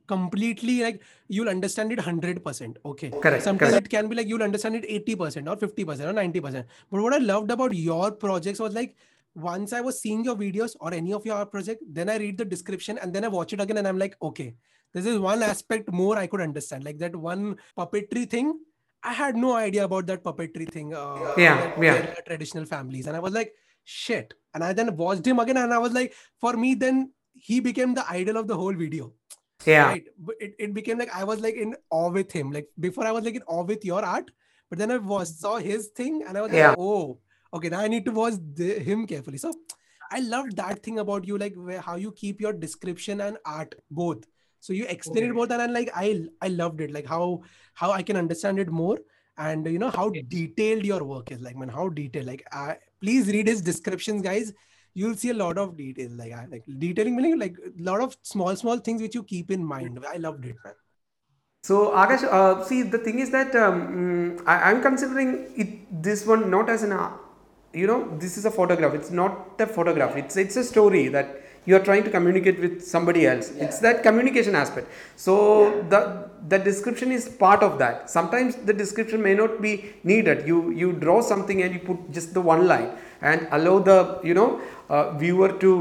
completely 0.08 0.82
like 0.82 1.02
you'll 1.28 1.50
understand 1.50 1.92
it 1.92 1.98
100% 1.98 2.76
okay 2.84 3.10
correct 3.10 3.42
sometimes 3.44 3.72
correct. 3.72 3.86
it 3.86 3.90
can 3.90 4.08
be 4.08 4.16
like 4.16 4.26
you'll 4.26 4.42
understand 4.42 4.74
it 4.74 4.88
80% 5.06 5.46
or 5.46 5.56
50% 5.56 6.00
or 6.00 6.14
90% 6.14 6.64
but 6.90 7.02
what 7.02 7.12
i 7.12 7.18
loved 7.18 7.50
about 7.50 7.74
your 7.74 8.10
projects 8.10 8.58
was 8.58 8.72
like 8.72 8.96
once 9.38 9.72
i 9.72 9.80
was 9.80 10.00
seeing 10.00 10.24
your 10.24 10.36
videos 10.36 10.74
or 10.80 10.92
any 10.92 11.12
of 11.12 11.24
your 11.24 11.44
project 11.46 11.82
then 11.98 12.08
i 12.08 12.16
read 12.16 12.36
the 12.38 12.44
description 12.44 12.98
and 12.98 13.12
then 13.14 13.24
i 13.24 13.28
watch 13.28 13.52
it 13.52 13.60
again 13.60 13.78
and 13.78 13.88
i'm 13.88 13.98
like 13.98 14.16
okay 14.20 14.54
this 14.94 15.06
is 15.06 15.18
one 15.18 15.42
aspect 15.42 15.90
more 15.92 16.16
i 16.16 16.26
could 16.26 16.40
understand. 16.40 16.84
Like 16.84 16.98
that 16.98 17.14
one 17.14 17.56
puppetry 17.76 18.28
thing 18.28 18.58
i 19.02 19.12
had 19.12 19.36
no 19.36 19.54
idea 19.54 19.84
about 19.84 20.06
that 20.06 20.24
puppetry 20.24 20.68
thing 20.70 20.94
uh, 20.94 21.34
yeah 21.36 21.72
yeah. 21.80 22.14
traditional 22.26 22.64
families. 22.64 23.06
And 23.06 23.16
i 23.16 23.20
was 23.20 23.32
like 23.32 23.52
shit. 23.84 24.34
And 24.54 24.64
i 24.64 24.72
then 24.72 24.96
watched 24.96 25.26
him 25.26 25.38
again 25.38 25.56
and 25.58 25.72
i 25.72 25.78
was 25.78 25.92
like 25.92 26.14
for 26.40 26.54
me 26.54 26.74
then 26.74 27.12
he 27.34 27.60
became 27.60 27.94
the 27.94 28.04
idol 28.10 28.36
of 28.36 28.48
the 28.48 28.56
whole 28.56 28.74
video. 28.74 29.12
Yeah. 29.66 29.86
Right? 29.86 30.06
It, 30.40 30.54
it 30.58 30.74
became 30.74 30.98
like 30.98 31.14
i 31.14 31.24
was 31.24 31.40
like 31.40 31.54
in 31.54 31.76
awe 31.90 32.10
with 32.10 32.32
him. 32.32 32.50
Like 32.50 32.68
before 32.80 33.06
i 33.06 33.12
was 33.12 33.24
like 33.24 33.34
in 33.34 33.42
awe 33.42 33.62
with 33.62 33.84
your 33.84 34.04
art 34.04 34.30
but 34.70 34.78
then 34.78 34.90
i 34.90 34.96
was 34.96 35.38
saw 35.38 35.56
his 35.56 35.88
thing 35.88 36.24
and 36.26 36.36
i 36.36 36.42
was 36.42 36.52
yeah. 36.52 36.70
like 36.70 36.78
oh 36.78 37.18
okay 37.52 37.68
now 37.68 37.80
i 37.80 37.88
need 37.88 38.04
to 38.04 38.12
watch 38.12 38.34
the, 38.54 38.78
him 38.78 39.06
carefully 39.06 39.38
so 39.38 39.52
I 40.10 40.20
love 40.20 40.56
that 40.56 40.82
thing 40.82 40.98
about 40.98 41.26
you, 41.26 41.38
like 41.38 41.54
where, 41.54 41.80
how 41.80 41.96
you 41.96 42.12
keep 42.12 42.40
your 42.40 42.52
description 42.52 43.20
and 43.20 43.36
art 43.44 43.74
both. 43.90 44.24
So 44.60 44.72
you 44.72 44.86
explain 44.86 45.24
it 45.24 45.28
Okay. 45.28 45.36
both, 45.36 45.50
and 45.50 45.62
I'm 45.62 45.72
like 45.72 45.90
I 45.94 46.24
I 46.40 46.48
loved 46.48 46.80
it, 46.80 46.90
like 46.90 47.06
how 47.06 47.42
how 47.74 47.90
I 47.92 48.02
can 48.02 48.16
understand 48.16 48.58
it 48.58 48.70
more, 48.70 48.98
and 49.36 49.66
you 49.66 49.78
know 49.78 49.90
how 49.90 50.08
Okay. 50.08 50.22
detailed 50.28 50.84
your 50.84 51.04
work 51.04 51.30
is, 51.30 51.40
like 51.40 51.56
man, 51.56 51.68
how 51.68 51.88
detailed. 51.90 52.26
Like 52.26 52.44
I, 52.52 52.76
please 53.00 53.28
read 53.28 53.46
his 53.46 53.60
descriptions, 53.60 54.22
guys. 54.22 54.52
You'll 54.94 55.14
see 55.14 55.30
a 55.30 55.34
lot 55.34 55.58
of 55.58 55.76
details, 55.76 56.12
like 56.12 56.32
I 56.32 56.46
like 56.46 56.64
detailing 56.78 57.14
meaning 57.14 57.38
like 57.38 57.56
a 57.64 57.82
lot 57.82 58.00
of 58.00 58.16
small 58.22 58.56
small 58.56 58.78
things 58.78 59.00
which 59.02 59.14
you 59.14 59.22
keep 59.22 59.50
in 59.50 59.64
mind. 59.64 60.04
I 60.08 60.16
loved 60.16 60.44
it, 60.46 60.56
man. 60.64 60.74
So 61.62 61.90
Akash, 61.92 62.24
uh, 62.24 62.64
see 62.64 62.82
the 62.82 62.98
thing 62.98 63.18
is 63.20 63.30
that 63.30 63.54
um, 63.54 64.38
mm, 64.40 64.42
I, 64.46 64.70
I'm 64.70 64.80
considering 64.82 65.52
it 65.56 66.02
this 66.02 66.26
one 66.26 66.50
not 66.50 66.68
as 66.68 66.82
an, 66.82 66.98
you 67.80 67.86
know, 67.90 68.00
this 68.22 68.36
is 68.38 68.44
a 68.44 68.50
photograph. 68.50 68.94
It's 68.94 69.10
not 69.10 69.60
a 69.66 69.66
photograph. 69.66 70.16
It's 70.22 70.36
it's 70.36 70.56
a 70.56 70.64
story 70.72 71.04
that 71.16 71.28
you 71.68 71.76
are 71.76 71.84
trying 71.88 72.04
to 72.04 72.10
communicate 72.16 72.58
with 72.64 72.74
somebody 72.92 73.26
else. 73.30 73.50
It's 73.64 73.78
that 73.86 74.02
communication 74.06 74.54
aspect. 74.62 74.88
So 75.16 75.34
the 75.92 76.00
the 76.52 76.58
description 76.68 77.12
is 77.18 77.28
part 77.44 77.62
of 77.68 77.78
that. 77.82 78.10
Sometimes 78.16 78.56
the 78.70 78.76
description 78.82 79.22
may 79.28 79.34
not 79.42 79.60
be 79.66 79.72
needed. 80.12 80.46
You 80.50 80.58
you 80.82 80.92
draw 81.04 81.20
something 81.32 81.62
and 81.66 81.78
you 81.78 81.82
put 81.90 82.10
just 82.18 82.34
the 82.38 82.44
one 82.52 82.66
line 82.72 82.90
and 83.20 83.48
allow 83.58 83.78
the 83.90 83.98
you 84.30 84.34
know 84.40 84.50
uh, 84.88 85.04
viewer 85.24 85.50
to 85.66 85.72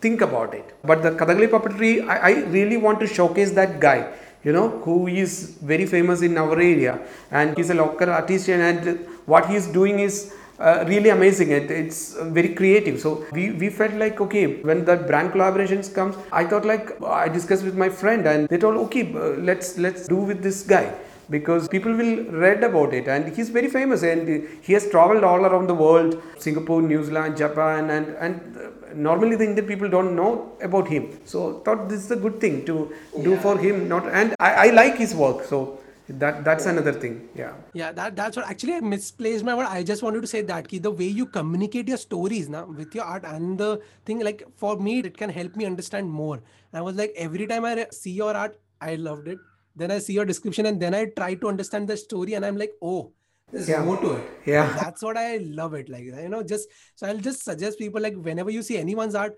think 0.00 0.20
about 0.20 0.54
it. 0.54 0.74
But 0.84 1.02
the 1.02 1.10
Kathakali 1.10 1.48
puppetry, 1.48 1.92
I, 2.08 2.16
I 2.30 2.32
really 2.56 2.76
want 2.76 3.00
to 3.00 3.06
showcase 3.06 3.50
that 3.52 3.80
guy, 3.80 4.12
you 4.44 4.52
know, 4.52 4.68
who 4.84 5.08
is 5.08 5.58
very 5.72 5.86
famous 5.86 6.22
in 6.22 6.38
our 6.38 6.54
area 6.54 7.00
and 7.30 7.56
he's 7.56 7.70
a 7.70 7.74
local 7.74 8.10
artisan 8.10 8.60
and 8.60 9.06
what 9.26 9.46
he's 9.46 9.66
doing 9.66 9.98
is 9.98 10.32
uh, 10.58 10.84
really 10.86 11.10
amazing. 11.10 11.50
It, 11.50 11.70
it's 11.70 12.14
uh, 12.14 12.24
very 12.24 12.54
creative. 12.54 13.00
So 13.00 13.24
we, 13.32 13.50
we 13.52 13.70
felt 13.70 13.94
like, 13.94 14.20
okay, 14.20 14.62
when 14.62 14.84
the 14.84 14.96
brand 14.96 15.32
collaborations 15.32 15.92
comes, 15.92 16.16
I 16.32 16.44
thought 16.44 16.64
like, 16.64 17.00
I 17.02 17.28
discussed 17.28 17.64
with 17.64 17.76
my 17.76 17.88
friend 17.88 18.26
and 18.26 18.48
they 18.48 18.58
told, 18.58 18.76
okay, 18.86 19.12
uh, 19.14 19.40
let's, 19.40 19.78
let's 19.78 20.08
do 20.08 20.16
with 20.16 20.42
this 20.42 20.62
guy 20.62 20.94
because 21.30 21.68
people 21.68 21.92
will 21.92 22.24
read 22.42 22.64
about 22.64 22.94
it 22.94 23.06
and 23.06 23.34
he's 23.36 23.50
very 23.50 23.68
famous 23.68 24.02
and 24.02 24.48
he 24.62 24.72
has 24.72 24.88
traveled 24.90 25.24
all 25.24 25.44
around 25.44 25.66
the 25.66 25.74
world 25.74 26.22
singapore 26.38 26.80
new 26.80 27.04
zealand 27.04 27.36
japan 27.36 27.90
and 27.90 28.08
and 28.16 28.58
normally 28.94 29.36
the 29.36 29.44
indian 29.44 29.66
people 29.66 29.88
don't 29.88 30.16
know 30.16 30.52
about 30.62 30.88
him 30.88 31.04
so 31.26 31.60
thought 31.66 31.88
this 31.88 32.02
is 32.04 32.10
a 32.10 32.16
good 32.16 32.40
thing 32.40 32.64
to 32.64 32.90
do 33.22 33.36
for 33.36 33.58
him 33.58 33.88
not 33.88 34.08
and 34.08 34.34
i, 34.40 34.68
I 34.68 34.70
like 34.70 34.96
his 34.96 35.14
work 35.14 35.44
so 35.44 35.77
that 36.08 36.44
that's 36.44 36.66
another 36.66 36.92
thing 36.92 37.28
yeah 37.34 37.52
Yeah, 37.74 37.92
that 37.92 38.16
that's 38.16 38.36
what 38.36 38.46
actually 38.48 38.74
I 38.74 38.80
misplaced 38.80 39.44
my 39.44 39.54
word. 39.54 39.66
I 39.68 39.82
just 39.82 40.02
wanted 40.02 40.22
to 40.22 40.26
say 40.26 40.40
that 40.42 40.68
ki 40.68 40.78
the 40.78 40.90
way 40.90 41.06
you 41.06 41.26
communicate 41.26 41.88
your 41.88 41.98
stories 41.98 42.48
now 42.48 42.64
with 42.66 42.94
your 42.94 43.04
art 43.04 43.24
and 43.24 43.58
the 43.58 43.80
thing 44.06 44.20
like 44.20 44.42
for 44.56 44.76
me 44.78 45.00
it 45.00 45.16
can 45.18 45.30
help 45.30 45.56
me 45.56 45.66
understand 45.66 46.10
more. 46.10 46.36
And 46.36 46.78
I 46.80 46.80
was 46.80 46.96
like 46.96 47.12
every 47.16 47.46
time 47.46 47.64
I 47.64 47.86
see 47.90 48.10
your 48.12 48.34
art, 48.34 48.58
I 48.80 48.94
loved 48.94 49.28
it. 49.28 49.38
Then 49.76 49.90
I 49.90 49.98
see 49.98 50.14
your 50.14 50.24
description 50.24 50.66
and 50.66 50.80
then 50.80 50.94
I 50.94 51.04
try 51.20 51.34
to 51.34 51.48
understand 51.48 51.88
the 51.88 51.96
story 51.96 52.34
and 52.34 52.44
I'm 52.46 52.56
like, 52.56 52.72
oh, 52.82 53.12
there's 53.52 53.68
Yeah. 53.68 53.84
more 53.84 53.98
to 54.00 54.14
it. 54.16 54.24
Yeah. 54.46 54.74
That's 54.80 55.02
what 55.02 55.16
I 55.16 55.36
love 55.60 55.74
it. 55.74 55.88
Like 55.88 56.04
you 56.04 56.28
know, 56.28 56.42
just 56.42 56.68
so 56.94 57.06
I'll 57.06 57.18
just 57.28 57.44
suggest 57.44 57.78
people 57.78 58.00
like 58.00 58.16
whenever 58.16 58.50
you 58.50 58.62
see 58.62 58.78
anyone's 58.78 59.14
art, 59.14 59.36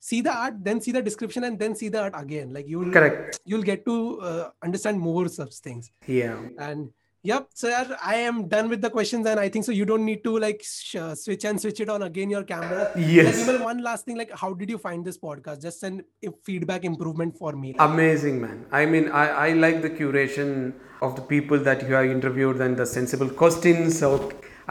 see 0.00 0.20
the 0.20 0.32
art, 0.32 0.54
then 0.62 0.80
see 0.80 0.92
the 0.92 1.02
description, 1.02 1.44
and 1.44 1.58
then 1.58 1.74
see 1.74 1.88
the 1.88 2.00
art 2.02 2.14
again. 2.16 2.52
Like 2.52 2.66
you'll 2.68 2.92
correct 2.92 3.40
you'll 3.44 3.62
get 3.62 3.84
to 3.86 4.20
uh, 4.20 4.50
understand 4.62 4.98
more 5.00 5.28
such 5.28 5.54
things. 5.56 5.90
yeah 6.06 6.38
And 6.58 6.90
yep, 7.22 7.48
sir, 7.52 7.96
I 8.02 8.16
am 8.16 8.48
done 8.48 8.68
with 8.68 8.80
the 8.80 8.90
questions, 8.90 9.26
and 9.26 9.38
I 9.40 9.48
think 9.48 9.64
so. 9.64 9.72
You 9.72 9.84
don't 9.84 10.04
need 10.04 10.22
to 10.24 10.38
like 10.38 10.62
sh- 10.64 10.94
uh, 10.96 11.14
switch 11.14 11.44
and 11.44 11.60
switch 11.60 11.80
it 11.80 11.88
on 11.88 12.02
again 12.02 12.30
your 12.30 12.44
camera. 12.44 12.90
Yes. 12.96 13.26
Like, 13.38 13.48
even 13.48 13.62
one 13.64 13.82
last 13.82 14.04
thing, 14.04 14.16
like 14.16 14.30
how 14.42 14.52
did 14.54 14.70
you 14.70 14.78
find 14.78 15.04
this 15.04 15.18
podcast? 15.18 15.60
Just 15.62 15.82
an 15.82 16.02
i- 16.24 16.28
feedback 16.44 16.84
improvement 16.84 17.36
for 17.36 17.52
me. 17.62 17.74
amazing 17.78 18.40
man 18.44 18.58
i 18.80 18.86
mean 18.92 19.08
I, 19.22 19.24
I 19.46 19.52
like 19.64 19.82
the 19.86 19.90
curation 19.90 20.72
of 21.06 21.16
the 21.18 21.22
people 21.32 21.58
that 21.68 21.82
you 21.88 21.94
have 21.94 22.06
interviewed 22.06 22.60
and 22.66 22.76
the 22.82 22.86
sensible 22.86 23.28
questions 23.42 23.98
so 24.02 24.08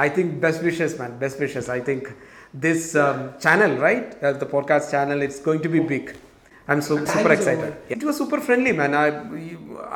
i 0.05 0.07
think 0.15 0.39
best 0.45 0.63
wishes 0.69 0.97
man 1.01 1.13
best 1.23 1.39
wishes 1.45 1.69
i 1.75 1.79
think 1.89 2.09
this 2.53 2.95
um, 2.95 3.33
channel 3.39 3.75
right 3.77 4.21
uh, 4.23 4.33
the 4.33 4.45
podcast 4.45 4.91
channel 4.91 5.21
it's 5.21 5.39
going 5.39 5.61
to 5.61 5.69
be 5.69 5.79
big 5.79 6.15
i'm 6.67 6.81
so 6.81 7.03
super 7.05 7.31
excited 7.31 7.69
much. 7.69 7.77
it 7.95 8.03
was 8.03 8.17
super 8.17 8.39
friendly 8.41 8.71
man 8.71 8.93
I, 8.93 9.07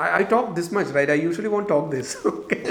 I 0.04 0.18
i 0.20 0.24
talk 0.24 0.56
this 0.56 0.72
much 0.72 0.88
right 0.98 1.10
i 1.10 1.14
usually 1.14 1.48
won't 1.48 1.68
talk 1.68 1.90
this 1.92 2.18
okay 2.26 2.62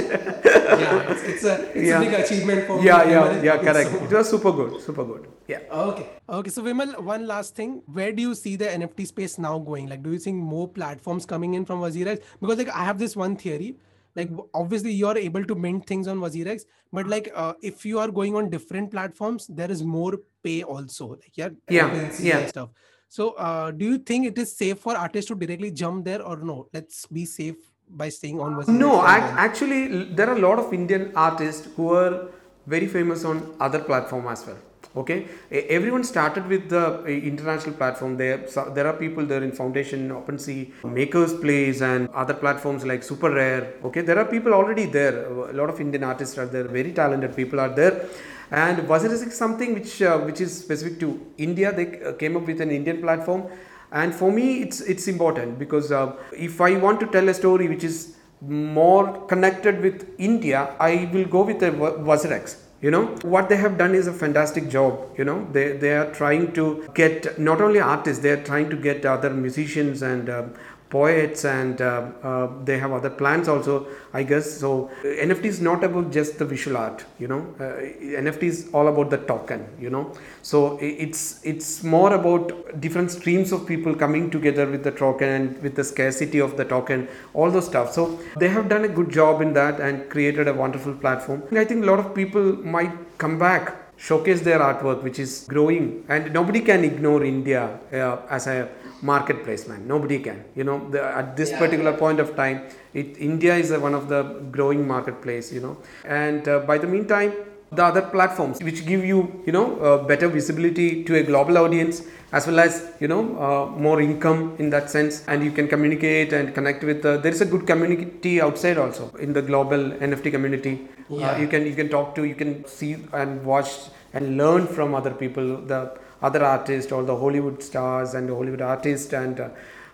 yeah, 0.82 1.10
it's, 1.12 1.22
it's 1.32 1.44
a 1.44 1.54
it's 1.78 1.88
Yeah. 1.88 1.98
a 2.00 2.04
big 2.04 2.14
achievement 2.14 2.66
for 2.66 2.78
me. 2.78 2.86
yeah 2.86 3.02
yeah 3.14 3.42
yeah 3.42 3.56
correct 3.58 3.90
so 3.90 4.04
it 4.04 4.12
was 4.18 4.30
super 4.30 4.52
good 4.52 4.80
super 4.80 5.04
good 5.04 5.28
yeah 5.48 5.60
Okay. 5.72 6.06
Okay. 6.28 6.50
So 6.50 6.62
Vimal, 6.62 6.90
one 7.02 7.26
last 7.26 7.56
thing. 7.56 7.82
Where 7.92 8.12
do 8.12 8.22
you 8.22 8.34
see 8.36 8.54
the 8.54 8.66
NFT 8.66 9.04
space 9.08 9.36
now 9.36 9.58
going? 9.58 9.88
Like, 9.88 10.00
do 10.04 10.12
you 10.12 10.18
think 10.20 10.36
more 10.36 10.68
platforms 10.68 11.26
coming 11.26 11.54
in 11.54 11.64
from 11.64 11.80
WazirX? 11.80 12.20
Because 12.40 12.58
like 12.58 12.68
I 12.68 12.84
have 12.84 12.98
this 13.00 13.16
one 13.16 13.34
theory. 13.36 13.74
Like 14.16 14.30
obviously 14.54 14.92
you 14.92 15.06
are 15.06 15.16
able 15.16 15.44
to 15.44 15.54
mint 15.54 15.86
things 15.86 16.08
on 16.08 16.18
WazirX, 16.18 16.62
but 16.92 17.06
like 17.06 17.30
uh, 17.34 17.54
if 17.62 17.84
you 17.86 17.98
are 17.98 18.10
going 18.10 18.34
on 18.36 18.50
different 18.50 18.90
platforms, 18.90 19.46
there 19.48 19.70
is 19.70 19.82
more 19.82 20.18
pay 20.42 20.62
also. 20.62 21.10
Like 21.10 21.36
yeah, 21.36 21.50
Yeah, 21.68 22.10
yeah. 22.20 22.46
stuff. 22.46 22.70
So 23.08 23.30
uh, 23.30 23.70
do 23.72 23.84
you 23.84 23.98
think 23.98 24.26
it 24.26 24.38
is 24.38 24.56
safe 24.56 24.78
for 24.78 24.96
artists 24.96 25.28
to 25.28 25.34
directly 25.34 25.70
jump 25.70 26.04
there 26.04 26.22
or 26.22 26.36
no? 26.36 26.68
Let's 26.72 27.06
be 27.06 27.24
safe 27.24 27.56
by 27.88 28.08
staying 28.08 28.40
on 28.40 28.54
WazirX. 28.54 28.68
No, 28.68 29.02
then- 29.02 29.38
actually, 29.46 30.04
there 30.14 30.28
are 30.30 30.36
a 30.36 30.40
lot 30.40 30.58
of 30.58 30.72
Indian 30.72 31.12
artists 31.16 31.68
who 31.76 31.92
are 31.92 32.28
very 32.66 32.86
famous 32.86 33.24
on 33.24 33.54
other 33.60 33.80
platform 33.80 34.26
as 34.28 34.46
well. 34.46 34.58
Okay, 34.96 35.28
everyone 35.52 36.02
started 36.02 36.48
with 36.48 36.68
the 36.68 37.04
international 37.04 37.76
platform. 37.76 38.16
There, 38.16 38.48
so 38.48 38.72
there 38.74 38.88
are 38.88 38.94
people 38.94 39.24
there 39.24 39.42
in 39.42 39.52
Foundation, 39.52 40.10
OpenSea, 40.10 40.84
Makers 40.84 41.32
Place, 41.34 41.80
and 41.80 42.08
other 42.08 42.34
platforms 42.34 42.84
like 42.84 43.04
Super 43.04 43.30
Rare. 43.30 43.74
Okay, 43.84 44.00
there 44.00 44.18
are 44.18 44.24
people 44.24 44.52
already 44.52 44.86
there. 44.86 45.26
A 45.26 45.52
lot 45.52 45.70
of 45.70 45.80
Indian 45.80 46.02
artists 46.02 46.36
are 46.38 46.46
there. 46.46 46.64
Very 46.64 46.92
talented 46.92 47.36
people 47.36 47.60
are 47.60 47.68
there. 47.68 48.06
And 48.50 48.78
WazirX 48.88 49.28
is 49.28 49.36
something 49.36 49.74
which 49.74 50.02
uh, 50.02 50.18
which 50.18 50.40
is 50.40 50.58
specific 50.58 50.98
to 51.00 51.24
India. 51.38 51.72
They 51.72 52.02
uh, 52.02 52.14
came 52.14 52.36
up 52.36 52.46
with 52.48 52.60
an 52.60 52.72
Indian 52.72 53.00
platform 53.00 53.44
and 53.92 54.14
for 54.14 54.30
me 54.30 54.62
it's 54.62 54.80
it's 54.80 55.08
important 55.08 55.58
because 55.58 55.90
uh, 55.90 56.12
if 56.32 56.60
i 56.60 56.76
want 56.76 57.00
to 57.00 57.06
tell 57.06 57.28
a 57.28 57.34
story 57.34 57.68
which 57.68 57.82
is 57.82 58.16
more 58.40 59.26
connected 59.26 59.80
with 59.86 60.08
india 60.18 60.74
i 60.78 61.08
will 61.12 61.24
go 61.24 61.42
with 61.42 61.58
the 61.60 61.70
Wazirx. 61.70 62.56
You 62.82 62.90
know 62.90 63.06
what 63.22 63.48
they 63.48 63.56
have 63.56 63.76
done 63.76 63.94
is 63.94 64.06
a 64.06 64.12
fantastic 64.12 64.68
job 64.70 65.18
you 65.18 65.24
know. 65.24 65.46
They 65.52 65.72
they 65.76 65.92
are 65.96 66.10
trying 66.12 66.52
to 66.54 66.88
get 66.94 67.38
not 67.38 67.60
only 67.60 67.80
artists 67.80 68.22
they 68.22 68.30
are 68.30 68.42
trying 68.42 68.70
to 68.70 68.76
get 68.76 69.04
other 69.04 69.30
musicians 69.30 70.02
and 70.02 70.30
um, 70.30 70.54
poets 70.90 71.44
and 71.44 71.80
uh, 71.80 72.06
uh, 72.22 72.48
they 72.64 72.76
have 72.78 72.92
other 72.92 73.10
plans 73.10 73.48
also 73.48 73.86
i 74.12 74.22
guess. 74.22 74.46
So 74.62 74.90
nft 75.04 75.44
is 75.44 75.60
not 75.60 75.84
about 75.84 76.10
just 76.10 76.38
the 76.38 76.44
visual 76.44 76.76
art 76.76 77.04
you 77.18 77.28
know. 77.28 77.42
Uh, 77.58 78.22
nft 78.24 78.42
is 78.42 78.68
all 78.72 78.88
about 78.88 79.10
the 79.10 79.18
token 79.18 79.66
you 79.78 79.90
know. 79.90 80.12
So 80.42 80.78
it's 80.80 81.40
it's 81.44 81.82
more 81.82 82.12
about 82.14 82.80
different 82.80 83.10
streams 83.10 83.52
of 83.52 83.66
people 83.66 83.94
coming 83.94 84.30
together 84.30 84.66
with 84.66 84.82
the 84.82 84.90
token 84.90 85.28
and 85.28 85.62
with 85.62 85.76
the 85.76 85.84
scarcity 85.84 86.40
of 86.40 86.56
the 86.56 86.64
token 86.64 87.08
all 87.34 87.50
those 87.50 87.66
stuff. 87.66 87.92
So 87.92 88.18
they 88.36 88.48
have 88.48 88.68
done 88.68 88.84
a 88.84 88.88
good 88.88 89.10
job 89.10 89.40
in 89.40 89.52
that 89.54 89.80
and 89.80 90.08
created 90.10 90.48
a 90.48 90.54
wonderful 90.54 90.94
platform. 90.94 91.42
I 91.52 91.64
think 91.64 91.84
a 91.84 91.86
lot 91.86 92.00
of 92.00 92.14
people 92.14 92.56
might 92.76 92.92
come 93.18 93.38
back 93.38 93.79
showcase 94.08 94.40
their 94.48 94.60
artwork 94.68 95.02
which 95.06 95.18
is 95.18 95.32
growing. 95.48 96.04
And 96.08 96.32
nobody 96.38 96.60
can 96.70 96.84
ignore 96.90 97.22
india 97.24 97.62
uh, 97.92 98.36
as 98.36 98.46
a 98.46 98.68
marketplace 99.02 99.66
man. 99.68 99.86
Nobody 99.94 100.18
can. 100.26 100.44
You 100.54 100.64
know 100.64 100.78
the, 100.94 101.02
at 101.20 101.36
this 101.36 101.50
particular 101.62 101.92
point 102.04 102.20
of 102.24 102.34
time 102.42 102.58
it, 102.94 103.16
india 103.30 103.54
is 103.54 103.70
a, 103.70 103.80
one 103.88 103.94
of 104.00 104.08
the 104.08 104.22
growing 104.56 104.86
marketplace 104.94 105.52
you 105.52 105.62
know. 105.66 105.76
And 106.04 106.48
uh, 106.48 106.60
by 106.60 106.78
the 106.78 106.86
meantime 106.96 107.32
the 107.72 107.84
other 107.84 108.02
platforms 108.02 108.60
which 108.66 108.84
give 108.84 109.04
you 109.04 109.18
you 109.46 109.52
know 109.56 109.66
uh, 109.80 109.98
better 110.10 110.28
visibility 110.28 111.04
to 111.04 111.14
a 111.20 111.22
global 111.22 111.56
audience 111.58 112.02
as 112.32 112.46
well 112.46 112.58
as 112.58 112.90
you 113.02 113.08
know 113.12 113.22
uh, 113.46 113.66
more 113.86 114.00
income 114.00 114.40
in 114.58 114.70
that 114.70 114.90
sense 114.90 115.22
and 115.28 115.44
you 115.44 115.52
can 115.52 115.68
communicate 115.68 116.32
and 116.32 116.52
connect 116.54 116.82
with 116.82 117.04
uh, 117.04 117.16
there 117.18 117.32
is 117.32 117.40
a 117.40 117.44
good 117.44 117.66
community 117.66 118.40
outside 118.40 118.76
also 118.76 119.04
in 119.26 119.32
the 119.32 119.42
global 119.50 119.82
nft 120.08 120.30
community 120.36 120.74
Yeah. 121.18 121.38
you 121.40 121.48
can 121.48 121.66
you 121.66 121.74
can 121.74 121.88
talk 121.88 122.14
to 122.16 122.24
you 122.24 122.34
can 122.34 122.64
see 122.66 122.96
and 123.12 123.44
watch 123.44 123.70
and 124.12 124.36
learn 124.36 124.66
from 124.66 124.94
other 124.94 125.10
people 125.10 125.56
the 125.72 125.98
other 126.22 126.44
artists 126.44 126.92
or 126.92 127.02
the 127.02 127.16
hollywood 127.16 127.62
stars 127.62 128.14
and 128.14 128.28
hollywood 128.28 128.60
artists 128.60 129.12
and 129.12 129.40
uh, 129.40 129.48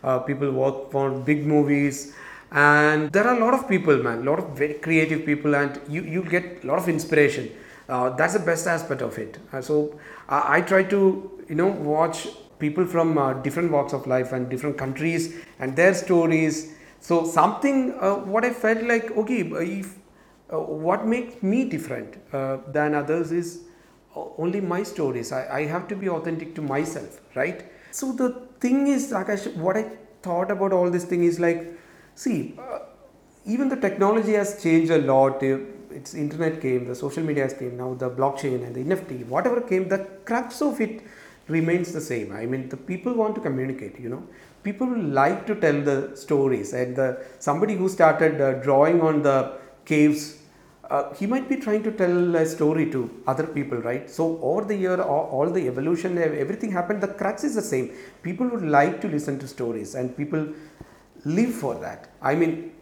uh, 0.05 0.19
people 0.21 0.51
work 0.51 0.91
for 0.91 1.11
big 1.11 1.47
movies. 1.47 2.15
And 2.53 3.13
there 3.13 3.27
are 3.27 3.37
a 3.37 3.41
lot 3.41 3.55
of 3.55 3.69
people 3.69 3.97
man 3.97 4.19
a 4.19 4.31
lot 4.31 4.39
of 4.39 4.51
very 4.57 4.75
creative 4.75 5.27
people 5.27 5.55
and 5.57 5.81
you 5.89 6.03
you 6.03 6.23
get 6.23 6.63
a 6.65 6.67
lot 6.67 6.79
of 6.79 6.89
inspiration. 6.89 7.51
Uh, 7.89 8.11
that's 8.11 8.35
the 8.35 8.45
best 8.51 8.67
aspect 8.67 9.03
of 9.03 9.19
it. 9.19 9.39
Uh, 9.53 9.61
so 9.61 9.99
I 10.29 10.59
I 10.59 10.61
try 10.61 10.83
to 10.95 11.01
you 11.49 11.57
know 11.61 11.69
watch 11.95 12.29
people 12.59 12.87
from 12.95 13.19
uh, 13.19 13.33
different 13.47 13.71
walks 13.73 13.93
of 13.93 14.07
life 14.07 14.33
and 14.33 14.49
different 14.49 14.79
countries 14.79 15.35
and 15.59 15.77
their 15.77 15.95
stories. 15.95 16.73
So 17.01 17.25
something 17.27 17.95
uh, 18.01 18.15
what 18.35 18.45
i 18.45 18.53
felt 18.65 18.83
like 18.93 19.11
okay 19.23 19.41
if 19.79 19.95
uh, 20.53 20.59
what 20.59 21.07
makes 21.07 21.43
me 21.43 21.65
different 21.65 22.17
uh, 22.33 22.59
than 22.73 22.95
others 22.95 23.33
is 23.33 23.63
only 24.39 24.61
my 24.61 24.83
stories. 24.83 25.33
I, 25.33 25.59
I 25.59 25.67
have 25.67 25.89
to 25.89 25.97
be 25.97 26.09
authentic 26.09 26.55
to 26.57 26.63
myself, 26.63 27.21
right? 27.35 27.65
So 27.91 28.13
the 28.13 28.31
thing 28.61 28.87
is, 28.87 29.13
Akash, 29.13 29.55
what 29.57 29.77
I 29.77 29.91
thought 30.23 30.51
about 30.51 30.73
all 30.73 30.91
this 30.91 31.05
thing 31.05 31.25
is 31.25 31.39
like, 31.41 31.79
see, 32.15 32.55
uh, 32.59 32.81
even 33.45 33.69
the 33.69 33.77
technology 33.77 34.33
has 34.33 34.63
changed 34.63 34.91
a 34.91 34.99
lot. 35.13 35.43
Uh, 35.43 35.59
It's 35.99 36.15
internet 36.23 36.55
came, 36.63 36.81
the 36.89 36.95
social 36.95 37.23
media 37.29 37.45
has 37.45 37.55
came, 37.61 37.75
now 37.83 37.87
the 38.01 38.09
blockchain 38.17 38.57
and 38.67 38.73
the 38.77 38.81
NFT, 38.87 39.15
whatever 39.35 39.61
came, 39.71 39.85
the 39.93 39.99
crux 40.31 40.61
of 40.67 40.81
it 40.87 40.95
remains 41.49 41.93
the 41.97 42.03
same. 42.09 42.33
I 42.41 42.45
mean, 42.53 42.69
the 42.75 42.77
people 42.91 43.13
want 43.21 43.35
to 43.37 43.41
communicate, 43.47 43.95
you 44.05 44.11
know. 44.15 44.23
People 44.67 44.91
like 45.21 45.47
to 45.51 45.55
tell 45.65 45.79
the 45.91 45.97
stories, 46.25 46.73
and 46.81 46.97
the 47.01 47.09
somebody 47.39 47.77
who 47.81 47.89
started 47.89 48.41
uh, 48.41 48.53
drawing 48.67 49.01
on 49.01 49.23
the 49.29 49.37
caves 49.93 50.23
uh, 50.91 51.13
he 51.15 51.27
might 51.27 51.49
be 51.49 51.57
trying 51.57 51.83
to 51.83 51.91
tell 51.91 52.37
a 52.37 52.47
story 52.47 52.91
to 52.91 53.11
other 53.27 53.47
people, 53.47 53.79
right? 53.79 54.09
So 54.09 54.39
over 54.41 54.65
the 54.65 54.77
year, 54.77 55.01
all, 55.01 55.29
all 55.33 55.51
the 55.51 55.67
evolution, 55.67 56.19
everything 56.19 56.71
happened. 56.71 57.01
The 57.01 57.09
crux 57.09 57.45
is 57.45 57.55
the 57.55 57.63
same. 57.63 57.93
People 58.23 58.49
would 58.49 58.63
like 58.63 59.01
to 59.01 59.09
listen 59.09 59.39
to 59.41 59.49
stories, 59.49 59.95
and 59.95 60.17
people 60.17 60.47
live 61.25 61.53
for 61.55 61.75
that. 61.77 62.11
I 62.23 62.35
mean, 62.35 62.73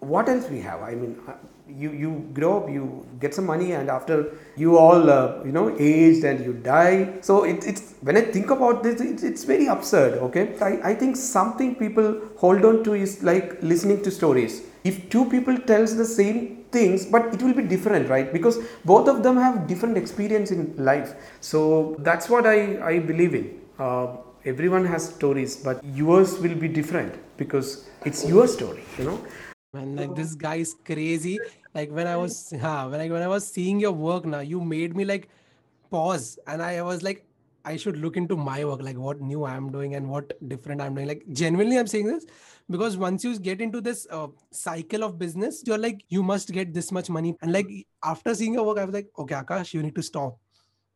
what 0.00 0.28
else 0.28 0.48
we 0.48 0.60
have? 0.60 0.82
I 0.82 0.94
mean, 0.94 1.16
uh, 1.28 1.34
you 1.68 1.90
you 1.92 2.28
grow 2.34 2.58
up, 2.58 2.68
you 2.68 3.06
get 3.20 3.34
some 3.34 3.46
money, 3.46 3.72
and 3.72 3.88
after 3.88 4.36
you 4.56 4.76
all 4.76 5.08
uh, 5.10 5.42
you 5.44 5.52
know 5.52 5.74
aged 5.78 6.24
and 6.24 6.44
you 6.44 6.52
die. 6.52 7.20
So 7.20 7.44
it, 7.44 7.64
it's 7.64 7.94
when 8.02 8.16
I 8.16 8.22
think 8.22 8.50
about 8.50 8.82
this, 8.82 9.00
it's, 9.00 9.22
it's 9.22 9.44
very 9.44 9.66
absurd. 9.66 10.18
Okay, 10.28 10.58
I, 10.60 10.90
I 10.90 10.94
think 10.94 11.16
something 11.16 11.74
people 11.76 12.20
hold 12.36 12.64
on 12.64 12.84
to 12.84 12.94
is 12.94 13.22
like 13.22 13.62
listening 13.62 14.02
to 14.02 14.10
stories. 14.10 14.62
If 14.84 15.08
two 15.08 15.24
people 15.30 15.56
tells 15.56 15.96
the 15.96 16.04
same 16.04 16.64
things, 16.70 17.06
but 17.06 17.32
it 17.32 17.42
will 17.42 17.54
be 17.54 17.62
different, 17.62 18.10
right? 18.10 18.30
Because 18.30 18.58
both 18.84 19.08
of 19.08 19.22
them 19.22 19.38
have 19.38 19.66
different 19.66 19.96
experience 19.96 20.50
in 20.50 20.74
life. 20.76 21.14
So 21.40 21.96
that's 22.00 22.28
what 22.28 22.46
I 22.46 22.58
I 22.90 22.98
believe 22.98 23.34
in. 23.40 23.46
Uh, 23.78 24.18
everyone 24.44 24.84
has 24.94 25.08
stories, 25.08 25.56
but 25.56 25.82
yours 26.02 26.38
will 26.44 26.58
be 26.66 26.68
different 26.68 27.16
because 27.38 27.72
it's 28.04 28.26
your 28.34 28.46
story. 28.56 28.84
You 28.98 29.06
know. 29.10 29.18
Man, 29.72 29.96
like 29.96 30.14
this 30.14 30.34
guy 30.46 30.56
is 30.66 30.76
crazy. 30.92 31.38
Like 31.74 31.90
when 31.90 32.06
I 32.06 32.16
was, 32.16 32.38
huh, 32.66 32.86
when 32.90 33.00
I 33.00 33.08
when 33.18 33.22
I 33.22 33.30
was 33.36 33.46
seeing 33.58 33.80
your 33.80 33.92
work 33.92 34.26
now, 34.36 34.40
you 34.54 34.60
made 34.60 34.98
me 35.02 35.06
like 35.12 35.30
pause, 35.90 36.38
and 36.46 36.62
I 36.62 36.82
was 36.82 37.02
like, 37.02 37.24
I 37.64 37.78
should 37.78 37.96
look 37.96 38.18
into 38.18 38.36
my 38.36 38.64
work, 38.64 38.82
like 38.82 38.98
what 38.98 39.22
new 39.32 39.46
I'm 39.46 39.72
doing 39.78 39.94
and 39.94 40.10
what 40.16 40.36
different 40.54 40.82
I'm 40.88 40.94
doing. 40.94 41.08
Like 41.14 41.24
genuinely, 41.42 41.78
I'm 41.78 41.86
saying 41.86 42.06
this 42.16 42.26
because 42.70 42.96
once 42.96 43.24
you 43.24 43.38
get 43.38 43.60
into 43.60 43.80
this 43.80 44.06
uh, 44.10 44.28
cycle 44.50 45.04
of 45.04 45.18
business, 45.18 45.62
you're 45.66 45.78
like, 45.78 46.04
you 46.08 46.22
must 46.22 46.50
get 46.52 46.72
this 46.72 46.90
much 46.90 47.10
money, 47.10 47.36
and 47.42 47.52
like 47.52 47.68
after 48.02 48.34
seeing 48.34 48.54
your 48.54 48.64
work, 48.64 48.78
I 48.78 48.84
was 48.84 48.94
like, 48.94 49.08
okay, 49.18 49.34
Akash, 49.34 49.74
you 49.74 49.82
need 49.82 49.94
to 49.94 50.02
stop, 50.02 50.38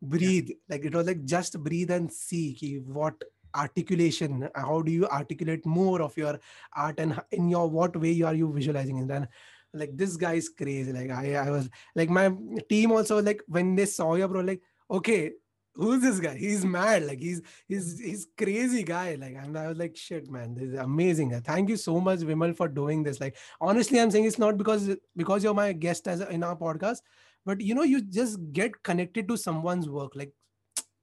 breathe. 0.01 0.51
Like 0.69 0.85
it 0.85 0.95
was 0.95 1.07
like 1.07 1.25
just 1.25 1.63
breathe 1.63 1.91
and 1.91 2.13
see 2.13 2.55
ki 2.55 2.81
what 2.85 3.15
articulation 3.55 4.47
how 4.55 4.83
do 4.83 4.93
you 4.93 5.07
articulate 5.07 5.65
more 5.65 6.03
of 6.03 6.15
your 6.19 6.39
art 6.77 7.01
and 7.01 7.19
in 7.33 7.49
your 7.49 7.67
what 7.69 7.97
way 7.97 8.21
are 8.23 8.35
you 8.35 8.53
visualizing 8.53 8.99
it? 8.99 9.11
And 9.11 9.27
like 9.73 9.97
this 9.97 10.17
guy 10.17 10.35
is 10.35 10.49
crazy. 10.49 10.93
Like 10.93 11.11
i 11.11 11.35
i 11.35 11.51
was 11.51 11.69
like 11.95 12.11
my 12.11 12.31
team 12.69 12.93
also 12.93 13.21
like 13.23 13.43
when 13.47 13.75
they 13.75 13.87
saw 13.87 14.15
you 14.15 14.29
bro 14.29 14.41
like 14.41 14.63
okay 14.91 15.33
who's 15.79 16.03
this 16.03 16.19
guy? 16.19 16.37
He's 16.37 16.65
mad 16.65 17.07
like 17.07 17.21
he's 17.21 17.41
he's 17.69 17.99
he's 17.99 18.27
crazy 18.37 18.83
guy 18.83 19.15
like 19.15 19.37
and 19.41 19.57
i 19.57 19.69
was 19.69 19.79
like 19.79 19.97
shit 19.97 20.29
man 20.31 20.55
this 20.55 20.71
is 20.71 20.79
amazing 20.79 21.31
thank 21.43 21.69
you 21.69 21.77
so 21.77 22.01
much 22.01 22.21
Vimal 22.21 22.57
for 22.57 22.69
doing 22.69 23.03
this. 23.03 23.21
Like 23.21 23.37
honestly 23.61 24.01
i'm 24.01 24.11
saying 24.11 24.25
it's 24.25 24.39
not 24.39 24.59
because 24.59 24.91
because 25.17 25.45
you're 25.45 25.55
my 25.55 25.73
guest 25.73 26.09
as 26.09 26.21
a, 26.21 26.29
in 26.31 26.43
our 26.43 26.57
podcast 26.57 26.99
but 27.47 27.61
you 27.61 27.75
know 27.75 27.85
you 27.85 28.03
just 28.03 28.39
get 28.53 28.83
connected 28.83 29.29
to 29.29 29.37
someone's 29.37 29.89
work 29.89 30.17
like 30.17 30.33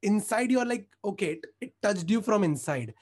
inside 0.03 0.51
you're 0.51 0.65
like 0.65 0.87
okay 1.03 1.31
it, 1.33 1.45
it 1.61 1.73
touched 1.81 2.09
you 2.09 2.21
from 2.21 2.43
inside. 2.43 2.93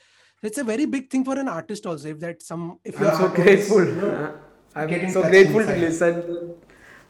It's 0.43 0.57
a 0.57 0.63
very 0.63 0.85
big 0.85 1.09
thing 1.09 1.23
for 1.23 1.39
an 1.39 1.47
artist 1.47 1.85
also 1.85 2.09
if 2.09 2.19
that 2.19 2.43
some 2.43 2.79
if 2.83 2.97
I'm 2.97 3.03
you're 3.03 3.15
so 3.15 3.29
grateful. 3.29 4.05
Uh, 4.05 4.31
I'm 4.75 4.89
get 4.89 5.03
in 5.03 5.11
so 5.11 5.21
grateful 5.21 5.65
to 5.65 5.75
listen 5.75 6.55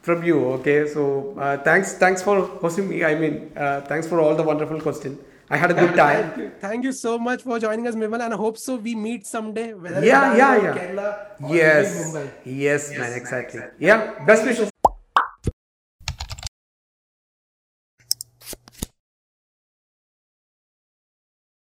from 0.04 0.24
you. 0.24 0.38
Okay, 0.60 0.88
so 0.88 1.36
uh, 1.40 1.58
thanks, 1.64 1.94
thanks 1.98 2.22
for 2.22 2.42
hosting 2.64 2.88
me. 2.90 3.04
I 3.04 3.16
mean, 3.16 3.52
uh, 3.56 3.82
thanks 3.82 4.08
for 4.08 4.20
all 4.20 4.36
the 4.36 4.44
wonderful 4.44 4.80
question. 4.82 5.18
I 5.50 5.58
had 5.58 5.72
a 5.72 5.74
good 5.74 5.96
time. 6.04 6.24
Thank 6.32 6.38
you, 6.38 6.52
thank 6.60 6.84
you 6.84 6.92
so 6.92 7.18
much 7.20 7.44
for 7.44 7.60
joining 7.60 7.88
us, 7.88 7.96
Vimal, 7.96 8.22
and 8.24 8.34
I 8.34 8.38
hope 8.38 8.58
so 8.58 8.76
we 8.76 8.96
meet 8.96 9.26
someday. 9.26 9.74
Whether 9.74 9.98
in 9.98 10.04
Yeah, 10.04 10.36
yeah, 10.36 10.62
yeah. 10.64 10.78
Kerala, 10.78 11.10
or 11.42 11.50
maybe 11.50 11.56
Yes, 11.58 12.14
Mumbai. 12.14 12.28
yes, 12.46 12.92
man, 12.98 13.14
exactly. 13.14 13.62
Yeah, 13.80 14.24
best 14.26 14.46
wishes. 14.46 14.73